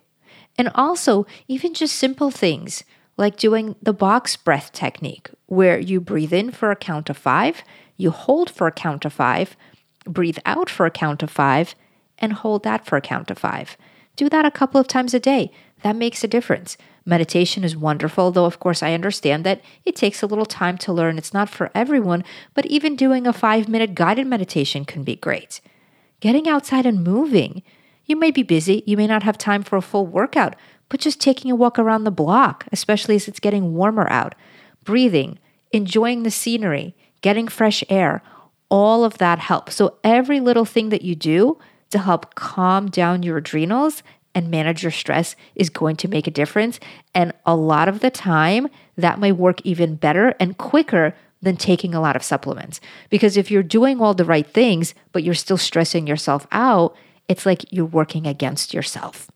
And 0.59 0.69
also, 0.75 1.25
even 1.47 1.73
just 1.73 1.95
simple 1.95 2.31
things 2.31 2.83
like 3.15 3.37
doing 3.37 3.75
the 3.81 3.93
box 3.93 4.35
breath 4.35 4.73
technique, 4.73 5.29
where 5.45 5.79
you 5.79 6.01
breathe 6.01 6.33
in 6.33 6.51
for 6.51 6.69
a 6.69 6.75
count 6.75 7.09
of 7.09 7.17
five, 7.17 7.63
you 7.95 8.11
hold 8.11 8.49
for 8.49 8.67
a 8.67 8.71
count 8.71 9.05
of 9.05 9.13
five, 9.13 9.55
breathe 10.03 10.37
out 10.45 10.69
for 10.69 10.85
a 10.85 10.91
count 10.91 11.23
of 11.23 11.31
five, 11.31 11.75
and 12.17 12.33
hold 12.33 12.63
that 12.63 12.85
for 12.85 12.97
a 12.97 13.01
count 13.01 13.31
of 13.31 13.37
five. 13.37 13.77
Do 14.17 14.27
that 14.27 14.45
a 14.45 14.51
couple 14.51 14.81
of 14.81 14.87
times 14.87 15.13
a 15.13 15.19
day. 15.19 15.49
That 15.81 15.95
makes 15.95 16.25
a 16.25 16.27
difference. 16.27 16.75
Meditation 17.05 17.63
is 17.63 17.77
wonderful, 17.77 18.29
though, 18.31 18.43
of 18.43 18.59
course, 18.59 18.83
I 18.83 18.93
understand 18.93 19.45
that 19.45 19.61
it 19.85 19.95
takes 19.95 20.21
a 20.21 20.27
little 20.27 20.45
time 20.45 20.77
to 20.79 20.91
learn. 20.91 21.17
It's 21.17 21.33
not 21.33 21.49
for 21.49 21.71
everyone, 21.73 22.25
but 22.53 22.65
even 22.65 22.97
doing 22.97 23.25
a 23.25 23.31
five 23.31 23.69
minute 23.69 23.95
guided 23.95 24.27
meditation 24.27 24.83
can 24.83 25.03
be 25.03 25.15
great. 25.15 25.61
Getting 26.19 26.49
outside 26.49 26.85
and 26.85 27.01
moving. 27.01 27.63
You 28.09 28.15
may 28.15 28.31
be 28.31 28.41
busy, 28.41 28.83
you 28.87 28.97
may 28.97 29.05
not 29.05 29.21
have 29.21 29.37
time 29.37 29.61
for 29.61 29.77
a 29.77 29.83
full 29.83 30.07
workout, 30.07 30.55
but 30.89 30.99
just 30.99 31.21
taking 31.21 31.51
a 31.51 31.55
walk 31.55 31.77
around 31.77 32.05
the 32.05 32.11
block, 32.11 32.65
especially 32.71 33.15
as 33.15 33.27
it's 33.27 33.39
getting 33.39 33.75
warmer 33.75 34.09
out, 34.09 34.33
breathing, 34.83 35.37
enjoying 35.71 36.23
the 36.23 36.31
scenery, 36.31 36.95
getting 37.21 37.47
fresh 37.47 37.83
air, 37.87 38.23
all 38.67 39.05
of 39.05 39.19
that 39.19 39.37
helps. 39.37 39.75
So, 39.75 39.99
every 40.03 40.39
little 40.39 40.65
thing 40.65 40.89
that 40.89 41.03
you 41.03 41.13
do 41.13 41.59
to 41.91 41.99
help 41.99 42.33
calm 42.33 42.89
down 42.89 43.21
your 43.21 43.37
adrenals 43.37 44.01
and 44.33 44.49
manage 44.49 44.81
your 44.81 44.91
stress 44.91 45.35
is 45.53 45.69
going 45.69 45.95
to 45.97 46.07
make 46.07 46.25
a 46.25 46.31
difference. 46.31 46.79
And 47.13 47.31
a 47.45 47.55
lot 47.55 47.87
of 47.87 47.99
the 47.99 48.09
time, 48.09 48.69
that 48.97 49.19
may 49.19 49.31
work 49.31 49.61
even 49.63 49.95
better 49.95 50.33
and 50.39 50.57
quicker 50.57 51.13
than 51.43 51.57
taking 51.57 51.93
a 51.93 52.01
lot 52.01 52.15
of 52.15 52.23
supplements. 52.23 52.81
Because 53.11 53.37
if 53.37 53.51
you're 53.51 53.61
doing 53.61 54.01
all 54.01 54.15
the 54.15 54.25
right 54.25 54.47
things, 54.47 54.95
but 55.11 55.23
you're 55.23 55.35
still 55.35 55.57
stressing 55.57 56.07
yourself 56.07 56.47
out, 56.51 56.95
it's 57.29 57.45
like 57.45 57.63
you're 57.71 57.85
working 57.85 58.27
against 58.27 58.73
yourself. 58.73 59.31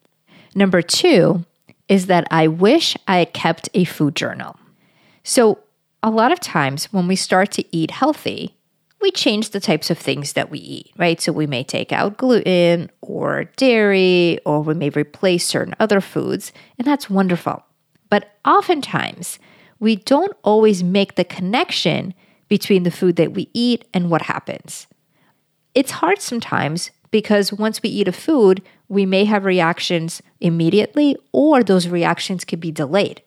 Number 0.55 0.81
two 0.81 1.45
is 1.87 2.07
that 2.07 2.27
I 2.31 2.47
wish 2.47 2.97
I 3.07 3.19
had 3.19 3.33
kept 3.33 3.69
a 3.73 3.85
food 3.85 4.15
journal. 4.15 4.57
So, 5.23 5.59
a 6.01 6.09
lot 6.09 6.33
of 6.33 6.41
times 6.41 6.91
when 6.91 7.07
we 7.07 7.15
start 7.15 7.51
to 7.51 7.63
eat 7.73 7.91
healthy, 7.91 8.57
we 8.99 9.09
change 9.11 9.51
the 9.51 9.59
types 9.61 9.89
of 9.89 9.97
things 9.97 10.33
that 10.33 10.49
we 10.49 10.59
eat, 10.59 10.91
right? 10.97 11.21
So 11.21 11.31
we 11.31 11.47
may 11.47 11.63
take 11.63 11.93
out 11.93 12.17
gluten 12.17 12.89
or 13.01 13.45
dairy, 13.55 14.39
or 14.45 14.61
we 14.61 14.73
may 14.73 14.89
replace 14.89 15.45
certain 15.45 15.75
other 15.79 16.01
foods, 16.01 16.51
and 16.77 16.85
that's 16.85 17.09
wonderful. 17.09 17.63
But 18.09 18.37
oftentimes, 18.43 19.39
we 19.79 19.95
don't 19.95 20.35
always 20.43 20.83
make 20.83 21.15
the 21.15 21.23
connection 21.23 22.13
between 22.49 22.83
the 22.83 22.91
food 22.91 23.15
that 23.15 23.33
we 23.33 23.49
eat 23.53 23.85
and 23.93 24.09
what 24.09 24.23
happens. 24.23 24.87
It's 25.73 25.91
hard 25.91 26.21
sometimes 26.21 26.91
because 27.13 27.53
once 27.53 27.83
we 27.83 27.89
eat 27.89 28.07
a 28.07 28.11
food, 28.11 28.63
we 28.89 29.05
may 29.05 29.23
have 29.25 29.45
reactions 29.45 30.19
immediately, 30.41 31.15
or 31.31 31.61
those 31.61 31.87
reactions 31.87 32.43
could 32.43 32.59
be 32.59 32.71
delayed. 32.71 33.21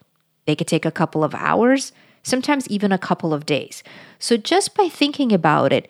They 0.45 0.57
could 0.57 0.67
take 0.67 0.85
a 0.85 0.91
couple 0.91 1.23
of 1.23 1.37
hours, 1.37 1.93
sometimes 2.25 2.67
even 2.67 2.91
a 2.91 2.99
couple 2.99 3.33
of 3.33 3.47
days. 3.47 3.85
So, 4.19 4.37
just 4.37 4.75
by 4.75 4.89
thinking 4.89 5.33
about 5.33 5.73
it, 5.73 5.89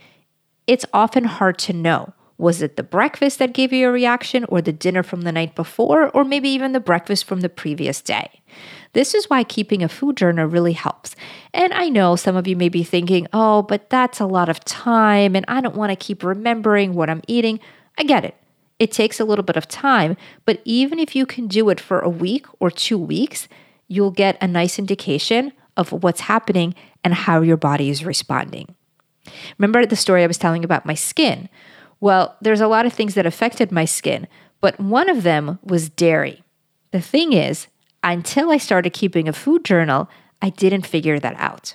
it's 0.67 0.85
often 0.93 1.25
hard 1.25 1.57
to 1.61 1.73
know. 1.73 2.13
Was 2.37 2.61
it 2.61 2.77
the 2.77 2.83
breakfast 2.83 3.39
that 3.39 3.55
gave 3.55 3.73
you 3.73 3.89
a 3.89 3.93
reaction, 3.93 4.45
or 4.51 4.61
the 4.61 4.73
dinner 4.73 5.03
from 5.03 5.23
the 5.23 5.33
night 5.33 5.55
before, 5.55 6.11
or 6.11 6.23
maybe 6.23 6.51
even 6.51 6.73
the 6.73 6.81
breakfast 6.81 7.25
from 7.25 7.41
the 7.41 7.49
previous 7.49 8.03
day? 8.03 8.43
This 8.93 9.15
is 9.15 9.31
why 9.31 9.43
keeping 9.43 9.83
a 9.83 9.89
food 9.89 10.19
journal 10.19 10.47
really 10.47 10.75
helps. 10.75 11.17
And 11.55 11.73
I 11.73 11.89
know 11.89 12.15
some 12.15 12.37
of 12.37 12.47
you 12.47 12.57
may 12.57 12.69
be 12.69 12.85
thinking, 12.85 13.27
oh, 13.33 13.63
but 13.63 13.89
that's 13.89 14.21
a 14.21 14.27
lot 14.27 14.51
of 14.51 14.65
time, 14.67 15.35
and 15.35 15.47
I 15.49 15.63
don't 15.63 15.77
want 15.77 15.93
to 15.93 15.97
keep 15.97 16.23
remembering 16.23 16.93
what 16.93 17.09
I'm 17.09 17.23
eating. 17.27 17.59
I 17.99 18.05
get 18.05 18.25
it. 18.25 18.35
It 18.79 18.93
takes 18.93 19.19
a 19.19 19.25
little 19.25 19.43
bit 19.43 19.57
of 19.57 19.69
time, 19.69 20.17
but 20.45 20.61
even 20.65 20.99
if 20.99 21.17
you 21.17 21.25
can 21.25 21.47
do 21.47 21.69
it 21.71 21.81
for 21.81 22.01
a 22.01 22.11
week 22.11 22.47
or 22.61 22.71
two 22.71 22.99
weeks, 22.99 23.49
you'll 23.89 24.11
get 24.11 24.37
a 24.41 24.47
nice 24.47 24.79
indication 24.79 25.53
of 25.77 25.93
what's 25.93 26.23
happening 26.23 26.75
and 27.03 27.15
how 27.15 27.41
your 27.41 27.57
body 27.57 27.89
is 27.89 28.05
responding. 28.05 28.75
Remember 29.59 29.87
the 29.87 29.97
story 29.97 30.23
I 30.23 30.27
was 30.27 30.39
telling 30.39 30.65
about 30.65 30.87
my 30.87 30.95
skin? 30.95 31.49
Well, 32.01 32.37
there's 32.41 32.61
a 32.61 32.69
lot 32.69 32.87
of 32.87 32.93
things 32.93 33.15
that 33.15 33.27
affected 33.27 33.73
my 33.73 33.85
skin, 33.85 34.27
but 34.61 34.79
one 34.79 35.09
of 35.09 35.23
them 35.23 35.59
was 35.63 35.89
dairy. 35.89 36.43
The 36.91 37.01
thing 37.01 37.33
is, 37.33 37.69
until 38.03 38.51
I 38.51 38.59
started 38.59 38.93
keeping 38.93 39.29
a 39.29 39.33
food 39.33 39.65
journal, 39.65 40.09
I 40.43 40.51
didn't 40.51 40.87
figure 40.87 41.19
that 41.19 41.35
out. 41.39 41.75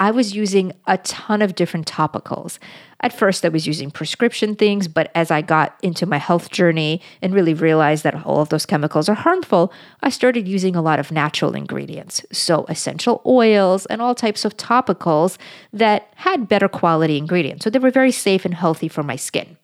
I 0.00 0.12
was 0.12 0.34
using 0.34 0.72
a 0.86 0.98
ton 0.98 1.42
of 1.42 1.56
different 1.56 1.90
topicals. 1.90 2.58
At 3.00 3.12
first, 3.12 3.44
I 3.44 3.48
was 3.48 3.66
using 3.66 3.90
prescription 3.90 4.54
things, 4.54 4.86
but 4.86 5.10
as 5.14 5.30
I 5.30 5.42
got 5.42 5.76
into 5.82 6.06
my 6.06 6.18
health 6.18 6.50
journey 6.50 7.00
and 7.20 7.34
really 7.34 7.54
realized 7.54 8.04
that 8.04 8.24
all 8.24 8.40
of 8.40 8.48
those 8.48 8.66
chemicals 8.66 9.08
are 9.08 9.14
harmful, 9.14 9.72
I 10.00 10.10
started 10.10 10.46
using 10.46 10.76
a 10.76 10.82
lot 10.82 11.00
of 11.00 11.10
natural 11.10 11.54
ingredients. 11.54 12.24
So, 12.32 12.64
essential 12.68 13.22
oils 13.26 13.86
and 13.86 14.00
all 14.00 14.14
types 14.14 14.44
of 14.44 14.56
topicals 14.56 15.36
that 15.72 16.12
had 16.16 16.48
better 16.48 16.68
quality 16.68 17.18
ingredients. 17.18 17.64
So, 17.64 17.70
they 17.70 17.78
were 17.78 17.90
very 17.90 18.12
safe 18.12 18.44
and 18.44 18.54
healthy 18.54 18.88
for 18.88 19.02
my 19.02 19.16
skin. 19.16 19.56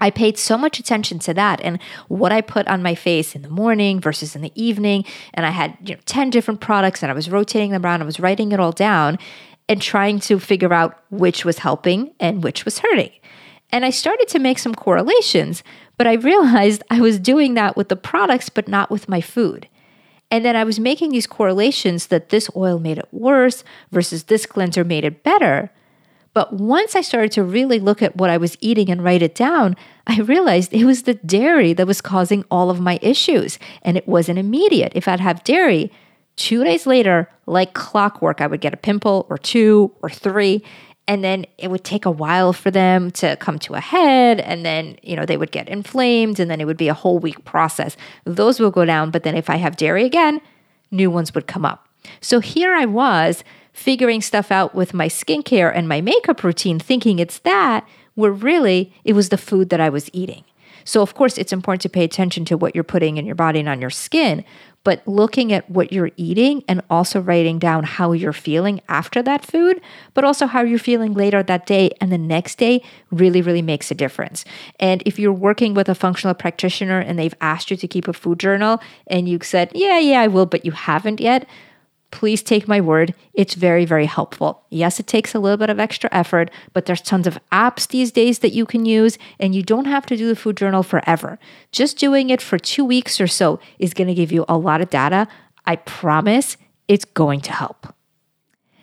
I 0.00 0.10
paid 0.10 0.36
so 0.38 0.58
much 0.58 0.80
attention 0.80 1.20
to 1.20 1.34
that 1.34 1.60
and 1.60 1.78
what 2.08 2.32
I 2.32 2.40
put 2.40 2.66
on 2.66 2.82
my 2.82 2.94
face 2.94 3.36
in 3.36 3.42
the 3.42 3.48
morning 3.48 4.00
versus 4.00 4.34
in 4.34 4.42
the 4.42 4.52
evening. 4.60 5.04
And 5.34 5.46
I 5.46 5.50
had 5.50 5.76
you 5.84 5.94
know, 5.94 6.00
10 6.06 6.30
different 6.30 6.60
products 6.60 7.02
and 7.02 7.12
I 7.12 7.14
was 7.14 7.30
rotating 7.30 7.70
them 7.70 7.84
around. 7.84 8.02
I 8.02 8.06
was 8.06 8.18
writing 8.18 8.50
it 8.50 8.58
all 8.58 8.72
down 8.72 9.18
and 9.68 9.80
trying 9.80 10.20
to 10.20 10.38
figure 10.38 10.72
out 10.72 11.02
which 11.10 11.44
was 11.44 11.58
helping 11.58 12.14
and 12.20 12.42
which 12.42 12.64
was 12.64 12.78
hurting. 12.78 13.12
And 13.70 13.84
I 13.84 13.90
started 13.90 14.28
to 14.28 14.38
make 14.38 14.58
some 14.58 14.74
correlations, 14.74 15.62
but 15.96 16.06
I 16.06 16.12
realized 16.30 16.82
I 16.90 17.00
was 17.00 17.18
doing 17.18 17.54
that 17.54 17.76
with 17.76 17.88
the 17.88 17.96
products, 17.96 18.48
but 18.48 18.68
not 18.68 18.90
with 18.90 19.08
my 19.08 19.20
food. 19.20 19.68
And 20.30 20.44
then 20.44 20.56
I 20.56 20.64
was 20.64 20.80
making 20.80 21.10
these 21.10 21.26
correlations 21.26 22.06
that 22.06 22.30
this 22.30 22.48
oil 22.56 22.78
made 22.78 22.98
it 22.98 23.08
worse 23.12 23.64
versus 23.90 24.24
this 24.24 24.46
cleanser 24.46 24.82
made 24.82 25.04
it 25.04 25.22
better. 25.22 25.70
But 26.34 26.54
once 26.54 26.96
I 26.96 27.02
started 27.02 27.32
to 27.32 27.44
really 27.44 27.78
look 27.78 28.00
at 28.00 28.16
what 28.16 28.30
I 28.30 28.38
was 28.38 28.56
eating 28.60 28.90
and 28.90 29.04
write 29.04 29.22
it 29.22 29.34
down, 29.34 29.76
I 30.06 30.20
realized 30.20 30.72
it 30.72 30.86
was 30.86 31.02
the 31.02 31.14
dairy 31.14 31.74
that 31.74 31.86
was 31.86 32.00
causing 32.00 32.44
all 32.50 32.70
of 32.70 32.80
my 32.80 32.98
issues. 33.02 33.58
And 33.82 33.98
it 33.98 34.08
wasn't 34.08 34.38
immediate. 34.38 34.92
If 34.94 35.06
I'd 35.06 35.20
have 35.20 35.44
dairy, 35.44 35.92
Two 36.36 36.64
days 36.64 36.86
later, 36.86 37.28
like 37.46 37.74
clockwork, 37.74 38.40
I 38.40 38.46
would 38.46 38.60
get 38.60 38.74
a 38.74 38.78
pimple 38.78 39.26
or 39.28 39.38
two 39.38 39.92
or 40.02 40.10
three. 40.10 40.62
And 41.08 41.22
then 41.24 41.46
it 41.58 41.68
would 41.68 41.84
take 41.84 42.06
a 42.06 42.10
while 42.10 42.52
for 42.52 42.70
them 42.70 43.10
to 43.12 43.36
come 43.36 43.58
to 43.60 43.74
a 43.74 43.80
head. 43.80 44.40
And 44.40 44.64
then, 44.64 44.96
you 45.02 45.16
know, 45.16 45.26
they 45.26 45.36
would 45.36 45.50
get 45.50 45.68
inflamed 45.68 46.38
and 46.38 46.50
then 46.50 46.60
it 46.60 46.64
would 46.64 46.76
be 46.76 46.88
a 46.88 46.94
whole 46.94 47.18
week 47.18 47.44
process. 47.44 47.96
Those 48.24 48.60
will 48.60 48.70
go 48.70 48.84
down. 48.84 49.10
But 49.10 49.24
then 49.24 49.36
if 49.36 49.50
I 49.50 49.56
have 49.56 49.76
dairy 49.76 50.04
again, 50.04 50.40
new 50.90 51.10
ones 51.10 51.34
would 51.34 51.46
come 51.46 51.64
up. 51.64 51.88
So 52.20 52.40
here 52.40 52.72
I 52.74 52.84
was 52.84 53.44
figuring 53.72 54.22
stuff 54.22 54.50
out 54.50 54.74
with 54.74 54.94
my 54.94 55.08
skincare 55.08 55.72
and 55.74 55.88
my 55.88 56.00
makeup 56.00 56.44
routine, 56.44 56.78
thinking 56.78 57.18
it's 57.18 57.38
that, 57.40 57.86
where 58.14 58.32
really 58.32 58.92
it 59.04 59.14
was 59.14 59.30
the 59.30 59.38
food 59.38 59.70
that 59.70 59.80
I 59.80 59.88
was 59.88 60.10
eating. 60.12 60.44
So, 60.84 61.00
of 61.00 61.14
course, 61.14 61.38
it's 61.38 61.52
important 61.52 61.82
to 61.82 61.88
pay 61.88 62.04
attention 62.04 62.44
to 62.46 62.56
what 62.56 62.74
you're 62.74 62.84
putting 62.84 63.16
in 63.16 63.24
your 63.24 63.36
body 63.36 63.60
and 63.60 63.68
on 63.68 63.80
your 63.80 63.90
skin, 63.90 64.44
but 64.84 65.06
looking 65.06 65.52
at 65.52 65.68
what 65.70 65.92
you're 65.92 66.10
eating 66.16 66.64
and 66.68 66.82
also 66.90 67.20
writing 67.20 67.58
down 67.58 67.84
how 67.84 68.12
you're 68.12 68.32
feeling 68.32 68.80
after 68.88 69.22
that 69.22 69.44
food, 69.44 69.80
but 70.14 70.24
also 70.24 70.46
how 70.46 70.62
you're 70.62 70.78
feeling 70.78 71.14
later 71.14 71.42
that 71.42 71.66
day 71.66 71.90
and 72.00 72.10
the 72.10 72.18
next 72.18 72.56
day 72.56 72.82
really, 73.10 73.42
really 73.42 73.62
makes 73.62 73.90
a 73.90 73.94
difference. 73.94 74.44
And 74.80 75.02
if 75.06 75.18
you're 75.18 75.32
working 75.32 75.74
with 75.74 75.88
a 75.88 75.94
functional 75.94 76.34
practitioner 76.34 76.98
and 76.98 77.18
they've 77.18 77.34
asked 77.40 77.70
you 77.70 77.76
to 77.76 77.88
keep 77.88 78.08
a 78.08 78.12
food 78.12 78.40
journal 78.40 78.80
and 79.06 79.28
you 79.28 79.38
said, 79.42 79.70
yeah, 79.74 79.98
yeah, 79.98 80.20
I 80.20 80.28
will, 80.28 80.46
but 80.46 80.64
you 80.64 80.72
haven't 80.72 81.20
yet, 81.20 81.48
please 82.12 82.42
take 82.42 82.68
my 82.68 82.80
word. 82.80 83.14
It's 83.34 83.54
very, 83.54 83.84
very 83.84 84.06
helpful. 84.06 84.64
Yes, 84.70 85.00
it 85.00 85.08
takes 85.08 85.34
a 85.34 85.40
little 85.40 85.56
bit 85.56 85.70
of 85.70 85.80
extra 85.80 86.08
effort, 86.12 86.50
but 86.72 86.86
there's 86.86 87.00
tons 87.00 87.26
of 87.26 87.38
apps 87.50 87.88
these 87.88 88.12
days 88.12 88.38
that 88.40 88.52
you 88.52 88.64
can 88.64 88.86
use, 88.86 89.18
and 89.40 89.54
you 89.54 89.62
don't 89.62 89.86
have 89.86 90.06
to 90.06 90.16
do 90.16 90.28
the 90.28 90.36
food 90.36 90.56
journal 90.56 90.84
forever. 90.84 91.40
Just 91.72 91.98
doing 91.98 92.30
it 92.30 92.40
for 92.40 92.58
two 92.58 92.84
weeks 92.84 93.20
or 93.20 93.26
so 93.26 93.58
is 93.80 93.94
going 93.94 94.06
to 94.06 94.14
give 94.14 94.30
you 94.30 94.44
a 94.48 94.56
lot 94.56 94.80
of 94.80 94.90
data. 94.90 95.26
I 95.66 95.76
promise 95.76 96.56
it's 96.86 97.06
going 97.06 97.40
to 97.40 97.52
help. 97.52 97.92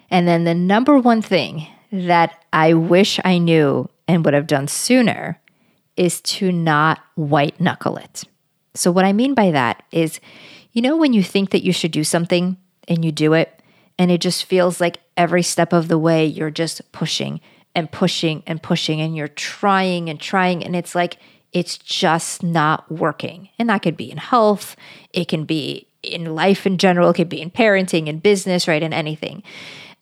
And 0.10 0.28
then 0.28 0.44
the 0.44 0.56
number 0.56 0.98
one 0.98 1.22
thing 1.22 1.68
that 1.92 2.44
I 2.52 2.74
wish 2.74 3.20
I 3.24 3.38
knew 3.38 3.90
and 4.08 4.26
would 4.26 4.34
have 4.34 4.48
done 4.48 4.68
sooner 4.68 5.40
is 5.96 6.20
to 6.22 6.52
not 6.52 7.00
white 7.16 7.62
knuckle 7.62 7.98
it. 7.98 8.24
So, 8.74 8.92
what 8.92 9.06
I 9.06 9.14
mean 9.14 9.34
by 9.34 9.52
that 9.52 9.84
is, 9.92 10.20
you 10.72 10.82
know, 10.82 10.98
when 10.98 11.14
you 11.14 11.22
think 11.22 11.52
that 11.52 11.64
you 11.64 11.74
should 11.74 11.92
do 11.92 12.04
something 12.04 12.58
and 12.90 13.06
you 13.06 13.12
do 13.12 13.34
it, 13.34 13.62
And 14.00 14.10
it 14.10 14.22
just 14.22 14.46
feels 14.46 14.80
like 14.80 15.00
every 15.18 15.44
step 15.44 15.74
of 15.74 15.90
the 15.90 15.98
way 16.00 16.26
you're 16.26 16.50
just 16.50 16.90
pushing 16.94 17.42
and 17.76 17.92
pushing 17.92 18.42
and 18.48 18.64
pushing 18.64 19.02
and 19.02 19.16
you're 19.16 19.28
trying 19.28 20.10
and 20.10 20.20
trying. 20.20 20.64
And 20.64 20.74
it's 20.74 20.96
like, 20.96 21.18
it's 21.52 21.78
just 21.78 22.42
not 22.42 22.90
working. 22.90 23.50
And 23.60 23.70
that 23.70 23.82
could 23.82 23.98
be 23.98 24.10
in 24.10 24.18
health, 24.18 24.78
it 25.12 25.28
can 25.28 25.44
be 25.44 25.88
in 26.02 26.34
life 26.34 26.66
in 26.66 26.78
general, 26.78 27.10
it 27.10 27.16
could 27.16 27.28
be 27.28 27.42
in 27.42 27.52
parenting, 27.52 28.08
in 28.08 28.20
business, 28.20 28.70
right? 28.70 28.82
In 28.82 28.94
anything. 28.94 29.44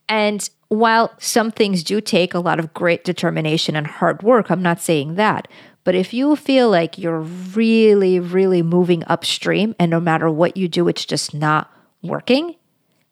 And 0.07 0.47
while 0.67 1.11
some 1.17 1.49
things 1.49 1.83
do 1.83 1.99
take 1.99 2.35
a 2.35 2.39
lot 2.39 2.59
of 2.59 2.73
great 2.73 3.03
determination 3.03 3.75
and 3.75 3.87
hard 3.87 4.21
work, 4.21 4.51
I'm 4.51 4.61
not 4.61 4.79
saying 4.79 5.15
that. 5.15 5.47
But 5.83 5.95
if 5.95 6.13
you 6.13 6.35
feel 6.35 6.69
like 6.69 6.97
you're 6.99 7.21
really, 7.21 8.19
really 8.19 8.61
moving 8.61 9.03
upstream 9.07 9.73
and 9.79 9.89
no 9.89 9.99
matter 9.99 10.29
what 10.29 10.55
you 10.55 10.67
do, 10.67 10.87
it's 10.87 11.05
just 11.05 11.33
not 11.33 11.71
working, 12.03 12.55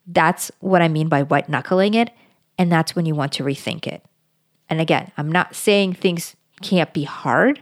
that's 0.08 0.52
what 0.60 0.82
I 0.82 0.88
mean 0.88 1.10
by 1.10 1.24
white 1.24 1.50
knuckling 1.50 1.94
it. 1.94 2.12
And 2.58 2.72
that's 2.72 2.96
when 2.96 3.06
you 3.06 3.15
want 3.15 3.34
to 3.34 3.44
rethink 3.44 3.88
it. 3.88 4.04
And 4.70 4.80
again, 4.80 5.12
I'm 5.18 5.32
not 5.32 5.56
saying 5.56 5.94
things 5.94 6.36
can't 6.62 6.94
be 6.94 7.04
hard, 7.04 7.62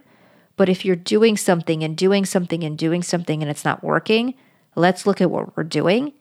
but 0.55 0.69
if 0.69 0.85
you're 0.85 0.95
doing 0.95 1.35
something 1.35 1.83
and 1.83 1.97
doing 1.97 2.25
something 2.25 2.63
and 2.63 2.77
doing 2.77 3.01
something 3.01 3.41
and 3.41 3.49
it's 3.49 3.65
not 3.65 3.83
working, 3.83 4.35
let's 4.75 5.05
look 5.05 5.19
at 5.19 5.31
what 5.31 5.57
we're 5.57 5.63
doing 5.63 6.13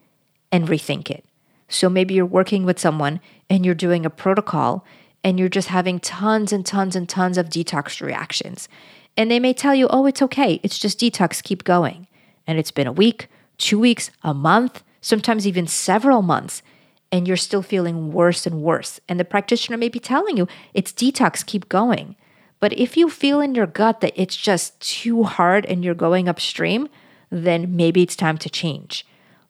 and 0.51 0.69
rethink 0.69 1.11
it. 1.11 1.25
So 1.69 1.89
maybe 1.89 2.15
you're 2.15 2.27
working 2.27 2.65
with 2.65 2.79
someone 2.79 3.21
and 3.49 3.65
you're 3.65 3.75
doing 3.75 4.05
a 4.05 4.11
protocol 4.11 4.85
and 5.25 5.39
you're 5.39 5.49
just 5.49 5.69
having 5.69 6.01
tons 6.01 6.53
and 6.53 6.67
tons 6.67 6.97
and 6.97 7.09
tons 7.09 7.39
of 7.39 7.49
detox 7.49 8.01
reactions. 8.01 8.69
And 9.17 9.31
they 9.31 9.39
may 9.39 9.53
tell 9.53 9.75
you, 9.75 9.87
oh, 9.89 10.07
it's 10.07 10.23
okay. 10.23 10.61
It's 10.63 10.79
just 10.79 11.01
detox. 11.01 11.43
Keep 11.43 11.65
going. 11.65 12.07
And 12.47 12.59
it's 12.59 12.71
been 12.71 12.87
a 12.87 12.93
week, 12.93 13.29
two 13.59 13.79
weeks, 13.79 14.11
a 14.23 14.35
month, 14.35 14.83
sometimes 15.03 15.47
even 15.47 15.67
several 15.67 16.23
months. 16.23 16.63
And 17.11 17.29
you're 17.29 17.37
still 17.37 17.61
feeling 17.61 18.11
worse 18.11 18.47
and 18.47 18.63
worse. 18.63 18.99
And 19.07 19.21
the 19.21 19.27
practitioner 19.27 19.77
may 19.77 19.91
be 19.91 20.01
telling 20.01 20.39
you, 20.39 20.49
it's 20.73 20.93
detox. 20.93 21.45
Keep 21.45 21.69
going. 21.69 22.17
But 22.59 22.73
if 22.73 22.97
you 22.97 23.11
feel 23.11 23.41
in 23.43 23.55
your 23.55 23.67
gut 23.67 24.01
that 24.01 24.15
it's 24.15 24.37
just 24.37 24.81
too 24.81 25.25
hard 25.25 25.67
and 25.67 25.85
you're 25.85 25.95
going 25.95 26.27
upstream, 26.27 26.89
then 27.29 27.77
maybe 27.77 28.03
it's 28.03 28.17
time 28.17 28.39
to 28.39 28.49
change. 28.49 29.05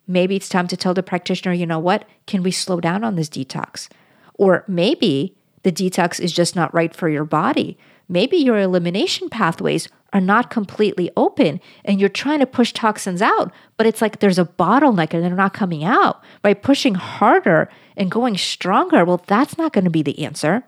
Maybe 0.09 0.35
it's 0.35 0.49
time 0.49 0.67
to 0.69 0.77
tell 0.77 0.95
the 0.95 1.03
practitioner, 1.03 1.53
you 1.53 1.67
know 1.67 1.79
what, 1.79 2.05
can 2.27 2.43
we 2.43 2.51
slow 2.51 2.81
down 2.81 3.05
on 3.05 3.15
this 3.15 3.29
detox? 3.29 3.89
Or 4.35 4.65
maybe 4.67 5.37
the 5.63 5.71
detox 5.71 6.19
is 6.19 6.33
just 6.33 6.57
not 6.57 6.75
right 6.75 6.95
for 6.95 7.09
your 7.09 7.25
body. 7.25 7.79
Maybe 8.09 8.39
your 8.39 8.59
elimination 8.59 9.29
pathways 9.29 9.89
are 10.13 10.21
not 10.21 10.51
completely 10.51 11.11
open 11.17 11.61
and 11.85 11.99
you're 11.99 12.09
trying 12.09 12.41
to 12.41 12.47
push 12.47 12.73
toxins 12.73 13.23
out, 13.23 13.53
but 13.77 13.87
it's 13.87 14.03
like 14.03 14.21
there's 14.21 14.39
a 14.39 14.45
bottleneck 14.45 15.15
and 15.15 15.25
they're 15.25 15.35
not 15.35 15.55
coming 15.55 15.85
out. 15.85 16.23
By 16.43 16.55
pushing 16.55 16.95
harder 16.95 17.69
and 17.97 18.11
going 18.11 18.37
stronger, 18.37 19.05
well, 19.05 19.23
that's 19.27 19.57
not 19.57 19.73
going 19.73 19.85
to 19.85 19.91
be 19.91 20.03
the 20.03 20.25
answer. 20.25 20.65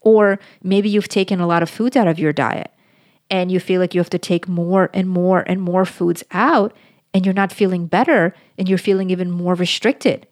Or 0.00 0.38
maybe 0.62 0.88
you've 0.88 1.08
taken 1.08 1.40
a 1.40 1.46
lot 1.46 1.62
of 1.62 1.70
foods 1.70 1.96
out 1.96 2.08
of 2.08 2.18
your 2.18 2.32
diet 2.32 2.70
and 3.30 3.50
you 3.50 3.60
feel 3.60 3.80
like 3.80 3.94
you 3.94 4.00
have 4.00 4.10
to 4.10 4.18
take 4.18 4.48
more 4.48 4.90
and 4.92 5.08
more 5.08 5.40
and 5.46 5.60
more 5.60 5.84
foods 5.84 6.24
out 6.32 6.74
and 7.12 7.24
you're 7.24 7.34
not 7.34 7.52
feeling 7.52 7.86
better 7.86 8.34
and 8.58 8.68
you're 8.68 8.78
feeling 8.78 9.10
even 9.10 9.30
more 9.30 9.54
restricted. 9.54 10.26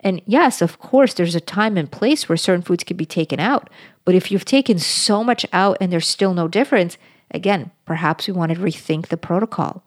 And 0.00 0.20
yes, 0.26 0.60
of 0.60 0.78
course, 0.78 1.14
there's 1.14 1.34
a 1.34 1.40
time 1.40 1.76
and 1.76 1.90
place 1.90 2.28
where 2.28 2.36
certain 2.36 2.62
foods 2.62 2.84
can 2.84 2.96
be 2.96 3.06
taken 3.06 3.40
out. 3.40 3.70
But 4.04 4.14
if 4.14 4.30
you've 4.30 4.44
taken 4.44 4.78
so 4.78 5.24
much 5.24 5.46
out 5.52 5.78
and 5.80 5.90
there's 5.92 6.06
still 6.06 6.34
no 6.34 6.46
difference, 6.46 6.98
again, 7.30 7.70
perhaps 7.84 8.26
we 8.26 8.32
want 8.32 8.52
to 8.52 8.58
rethink 8.58 9.08
the 9.08 9.16
protocol. 9.16 9.82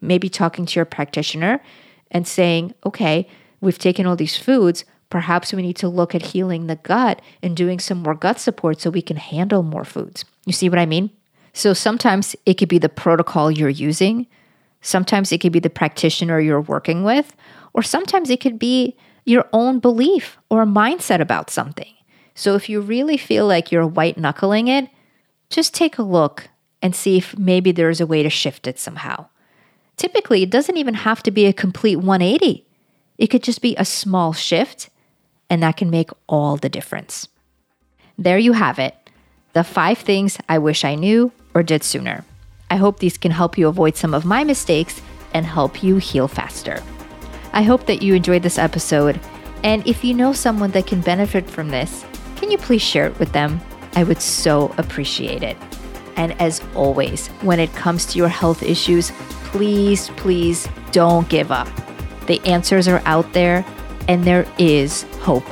Maybe 0.00 0.28
talking 0.28 0.66
to 0.66 0.78
your 0.78 0.84
practitioner 0.84 1.62
and 2.10 2.26
saying, 2.26 2.74
okay, 2.84 3.28
we've 3.60 3.78
taken 3.78 4.06
all 4.06 4.16
these 4.16 4.36
foods, 4.36 4.84
Perhaps 5.12 5.52
we 5.52 5.60
need 5.60 5.76
to 5.76 5.90
look 5.90 6.14
at 6.14 6.22
healing 6.22 6.68
the 6.68 6.76
gut 6.76 7.20
and 7.42 7.54
doing 7.54 7.78
some 7.78 7.98
more 7.98 8.14
gut 8.14 8.40
support 8.40 8.80
so 8.80 8.88
we 8.88 9.02
can 9.02 9.18
handle 9.18 9.62
more 9.62 9.84
foods. 9.84 10.24
You 10.46 10.54
see 10.54 10.70
what 10.70 10.78
I 10.78 10.86
mean? 10.86 11.10
So 11.52 11.74
sometimes 11.74 12.34
it 12.46 12.54
could 12.54 12.70
be 12.70 12.78
the 12.78 12.88
protocol 12.88 13.50
you're 13.50 13.68
using, 13.68 14.26
sometimes 14.80 15.30
it 15.30 15.42
could 15.42 15.52
be 15.52 15.60
the 15.60 15.68
practitioner 15.68 16.40
you're 16.40 16.62
working 16.62 17.04
with, 17.04 17.36
or 17.74 17.82
sometimes 17.82 18.30
it 18.30 18.40
could 18.40 18.58
be 18.58 18.96
your 19.26 19.46
own 19.52 19.80
belief 19.80 20.38
or 20.48 20.64
mindset 20.64 21.20
about 21.20 21.50
something. 21.50 21.92
So 22.34 22.54
if 22.54 22.70
you 22.70 22.80
really 22.80 23.18
feel 23.18 23.46
like 23.46 23.70
you're 23.70 23.86
white 23.86 24.16
knuckling 24.16 24.68
it, 24.68 24.88
just 25.50 25.74
take 25.74 25.98
a 25.98 26.02
look 26.02 26.48
and 26.82 26.94
see 26.94 27.16
if 27.16 27.38
maybe 27.38 27.72
there's 27.72 28.00
a 28.00 28.06
way 28.06 28.22
to 28.22 28.30
shift 28.30 28.66
it 28.66 28.78
somehow. 28.78 29.26
Typically, 29.96 30.42
it 30.42 30.50
doesn't 30.50 30.76
even 30.76 30.94
have 30.94 31.22
to 31.22 31.30
be 31.30 31.46
a 31.46 31.52
complete 31.52 31.96
180. 31.96 32.66
It 33.18 33.28
could 33.28 33.42
just 33.42 33.62
be 33.62 33.76
a 33.76 33.84
small 33.84 34.32
shift 34.32 34.90
and 35.48 35.62
that 35.62 35.76
can 35.76 35.90
make 35.90 36.10
all 36.28 36.56
the 36.56 36.68
difference. 36.68 37.28
There 38.18 38.38
you 38.38 38.52
have 38.52 38.78
it 38.78 38.96
the 39.52 39.62
five 39.62 39.98
things 39.98 40.38
I 40.48 40.58
wish 40.58 40.84
I 40.84 40.94
knew 40.94 41.30
or 41.54 41.62
did 41.62 41.84
sooner. 41.84 42.24
I 42.70 42.76
hope 42.76 42.98
these 42.98 43.18
can 43.18 43.30
help 43.30 43.58
you 43.58 43.68
avoid 43.68 43.96
some 43.96 44.14
of 44.14 44.24
my 44.24 44.44
mistakes 44.44 45.02
and 45.34 45.44
help 45.44 45.82
you 45.82 45.96
heal 45.96 46.26
faster. 46.26 46.82
I 47.52 47.62
hope 47.62 47.84
that 47.86 48.00
you 48.00 48.14
enjoyed 48.14 48.42
this 48.42 48.58
episode, 48.58 49.20
and 49.62 49.86
if 49.86 50.02
you 50.02 50.14
know 50.14 50.32
someone 50.32 50.70
that 50.70 50.86
can 50.86 51.02
benefit 51.02 51.48
from 51.50 51.68
this, 51.68 52.04
can 52.36 52.50
you 52.50 52.56
please 52.56 52.80
share 52.80 53.06
it 53.06 53.18
with 53.18 53.32
them? 53.32 53.60
I 53.94 54.04
would 54.04 54.22
so 54.22 54.74
appreciate 54.78 55.42
it. 55.42 55.58
And 56.16 56.40
as 56.40 56.62
always, 56.74 57.28
when 57.42 57.60
it 57.60 57.72
comes 57.74 58.06
to 58.06 58.18
your 58.18 58.28
health 58.28 58.62
issues, 58.62 59.10
please, 59.44 60.08
please 60.10 60.68
don't 60.92 61.28
give 61.28 61.50
up. 61.50 61.68
The 62.26 62.40
answers 62.44 62.88
are 62.88 63.02
out 63.04 63.32
there 63.32 63.64
and 64.08 64.24
there 64.24 64.46
is 64.58 65.02
hope. 65.20 65.44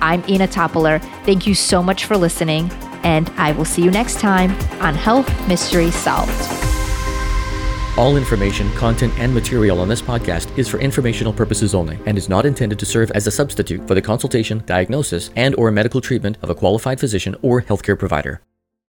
I'm 0.00 0.24
Ina 0.28 0.48
Topler. 0.48 1.02
Thank 1.24 1.46
you 1.46 1.54
so 1.54 1.82
much 1.82 2.06
for 2.06 2.16
listening, 2.16 2.70
and 3.02 3.28
I 3.36 3.52
will 3.52 3.64
see 3.66 3.82
you 3.82 3.90
next 3.90 4.18
time 4.18 4.52
on 4.80 4.94
Health 4.94 5.28
Mystery 5.46 5.90
Solved. 5.90 6.30
All 7.98 8.16
information, 8.16 8.70
content, 8.72 9.12
and 9.18 9.34
material 9.34 9.80
on 9.80 9.88
this 9.88 10.00
podcast 10.00 10.56
is 10.56 10.68
for 10.68 10.78
informational 10.78 11.34
purposes 11.34 11.74
only 11.74 11.98
and 12.06 12.16
is 12.16 12.30
not 12.30 12.46
intended 12.46 12.78
to 12.78 12.86
serve 12.86 13.10
as 13.10 13.26
a 13.26 13.30
substitute 13.30 13.86
for 13.86 13.94
the 13.94 14.00
consultation, 14.00 14.62
diagnosis, 14.64 15.30
and 15.36 15.54
or 15.56 15.70
medical 15.70 16.00
treatment 16.00 16.38
of 16.40 16.48
a 16.48 16.54
qualified 16.54 16.98
physician 16.98 17.36
or 17.42 17.60
healthcare 17.60 17.98
provider. 17.98 18.40